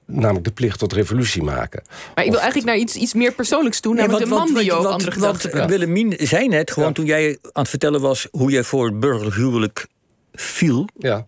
Namelijk 0.06 0.44
de 0.44 0.50
plicht 0.52 0.78
tot 0.78 0.92
revolutie 0.92 1.42
maken. 1.42 1.82
maar 2.14 2.24
ik 2.24 2.30
wil 2.30 2.38
Of- 2.38 2.44
eigenlijk 2.44 2.66
naar 2.66 2.76
iets, 2.76 2.94
iets 2.94 3.14
meer 3.14 3.32
persoonlijks 3.32 3.80
toe... 3.80 3.94
Nee, 3.94 4.06
namelijk 4.06 4.30
want- 4.30 4.46
de 4.46 4.52
man 4.52 4.64
want- 4.64 4.80
die 4.82 4.88
andere 4.92 5.10
gedachten. 5.10 5.68
Willemien 5.68 6.14
zei 6.18 6.48
net, 6.48 6.70
gewoon 6.70 6.88
Ja. 6.88 6.94
toen 6.94 7.04
jij 7.04 7.38
aan 7.42 7.50
het 7.62 7.68
vertellen 7.68 8.00
was... 8.00 8.28
hoe 8.30 8.50
jij 8.50 8.62
voor 8.64 8.84
het 8.86 9.00
burgerlijk 9.00 9.36
huwelijk 9.36 9.86
viel... 10.34 10.88
Ja, 10.98 11.26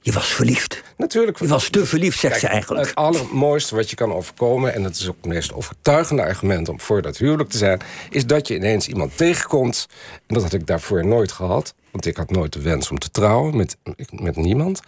je 0.00 0.12
was 0.12 0.26
verliefd. 0.26 0.82
natuurlijk. 0.96 1.38
Je 1.38 1.46
was 1.46 1.68
te 1.68 1.86
verliefd, 1.86 2.18
zegt 2.18 2.40
ze 2.40 2.46
eigenlijk. 2.46 2.86
Het 2.86 2.94
allermooiste 2.94 3.74
wat 3.76 3.90
je 3.90 3.96
kan 3.96 4.12
overkomen... 4.12 4.74
en 4.74 4.82
dat 4.82 4.94
is 4.94 5.08
ook 5.08 5.16
het 5.20 5.26
meest 5.32 5.52
overtuigende 5.52 6.22
argument 6.22 6.68
om 6.68 6.80
voor 6.80 7.02
dat 7.02 7.16
huwelijk 7.16 7.50
te 7.50 7.58
zijn... 7.58 7.80
is 8.10 8.26
dat 8.26 8.48
je 8.48 8.54
ineens 8.54 8.88
iemand 8.88 9.16
tegenkomt. 9.16 9.86
En 10.26 10.34
dat 10.34 10.42
had 10.42 10.52
ik 10.52 10.66
daarvoor 10.66 11.06
nooit 11.06 11.32
gehad. 11.32 11.74
Want 11.90 12.06
ik 12.06 12.16
had 12.16 12.30
nooit 12.30 12.52
de 12.52 12.60
wens 12.62 12.90
om 12.90 12.98
te 12.98 13.10
trouwen 13.10 13.56
met, 13.56 13.76
met 14.10 14.36
niemand. 14.36 14.80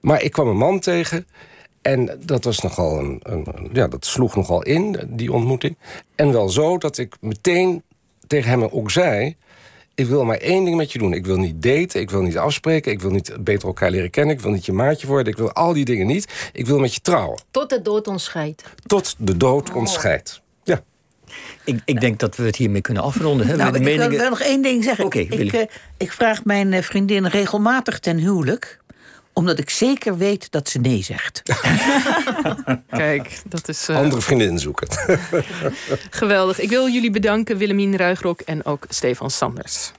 Maar 0.00 0.22
ik 0.22 0.32
kwam 0.32 0.48
een 0.48 0.56
man 0.56 0.80
tegen... 0.80 1.26
En 1.82 2.18
dat 2.24 2.44
was 2.44 2.60
nogal 2.60 2.98
een, 2.98 3.20
een, 3.22 3.46
een- 3.54 3.68
ja, 3.72 3.88
dat 3.88 4.04
sloeg 4.04 4.36
nogal 4.36 4.62
in, 4.62 4.96
die 5.08 5.32
ontmoeting. 5.32 5.76
En 6.14 6.32
wel 6.32 6.48
zo 6.48 6.78
dat 6.78 6.98
ik 6.98 7.16
meteen 7.20 7.82
tegen 8.26 8.50
hem 8.50 8.62
ook 8.62 8.90
zei... 8.90 9.36
ik 9.94 10.06
wil 10.06 10.24
maar 10.24 10.36
één 10.36 10.64
ding 10.64 10.76
met 10.76 10.92
je 10.92 10.98
doen. 10.98 11.12
Ik 11.12 11.26
wil 11.26 11.36
niet 11.36 11.62
daten, 11.62 12.00
ik 12.00 12.10
wil 12.10 12.22
niet 12.22 12.38
afspreken... 12.38 12.92
ik 12.92 13.00
wil 13.00 13.10
niet 13.10 13.36
beter 13.40 13.68
elkaar 13.68 13.90
leren 13.90 14.10
kennen... 14.10 14.34
ik 14.34 14.40
wil 14.40 14.50
niet 14.52 14.66
je 14.66 14.72
maatje 14.72 15.06
worden, 15.06 15.32
ik 15.32 15.38
wil 15.38 15.52
al 15.52 15.72
die 15.72 15.84
dingen 15.84 16.06
niet. 16.06 16.50
Ik 16.52 16.66
wil 16.66 16.78
met 16.78 16.94
je 16.94 17.00
trouwen. 17.00 17.38
Tot 17.50 17.70
de 17.70 17.82
dood 17.82 18.06
ons 18.08 18.24
scheidt. 18.24 18.62
Tot 18.86 19.14
de 19.18 19.36
dood 19.36 19.72
ons 19.72 19.92
scheidt. 19.92 20.40
Ja. 20.64 20.82
Ik, 21.64 21.80
ik 21.84 22.00
denk 22.00 22.18
dat 22.18 22.36
we 22.36 22.42
het 22.44 22.56
hiermee 22.56 22.80
kunnen 22.80 23.02
afronden. 23.02 23.46
Hè? 23.46 23.56
Nou, 23.56 23.76
ik 23.78 24.10
wil 24.10 24.28
nog 24.28 24.40
één 24.40 24.62
ding 24.62 24.84
zeggen. 24.84 25.04
Oké, 25.04 25.18
ik, 25.18 25.52
eh, 25.52 25.66
ik 25.96 26.12
vraag 26.12 26.44
mijn 26.44 26.72
eh, 26.72 26.82
vriendin 26.82 27.26
regelmatig 27.26 27.98
ten 27.98 28.16
huwelijk 28.18 28.79
omdat 29.40 29.58
ik 29.58 29.70
zeker 29.70 30.16
weet 30.16 30.50
dat 30.50 30.68
ze 30.68 30.78
nee 30.78 31.02
zegt. 31.02 31.42
Kijk, 32.90 33.42
dat 33.48 33.68
is 33.68 33.88
eh, 33.88 33.96
Andere 33.96 34.20
vriendin 34.20 34.58
zoeken. 34.58 34.88
geweldig. 36.20 36.60
Ik 36.60 36.68
wil 36.68 36.88
jullie 36.88 37.10
bedanken, 37.10 37.56
Willemien 37.56 37.96
Ruigrok 37.96 38.40
en 38.40 38.64
ook 38.64 38.84
Stefan 38.88 39.30
Sanders. 39.30 39.92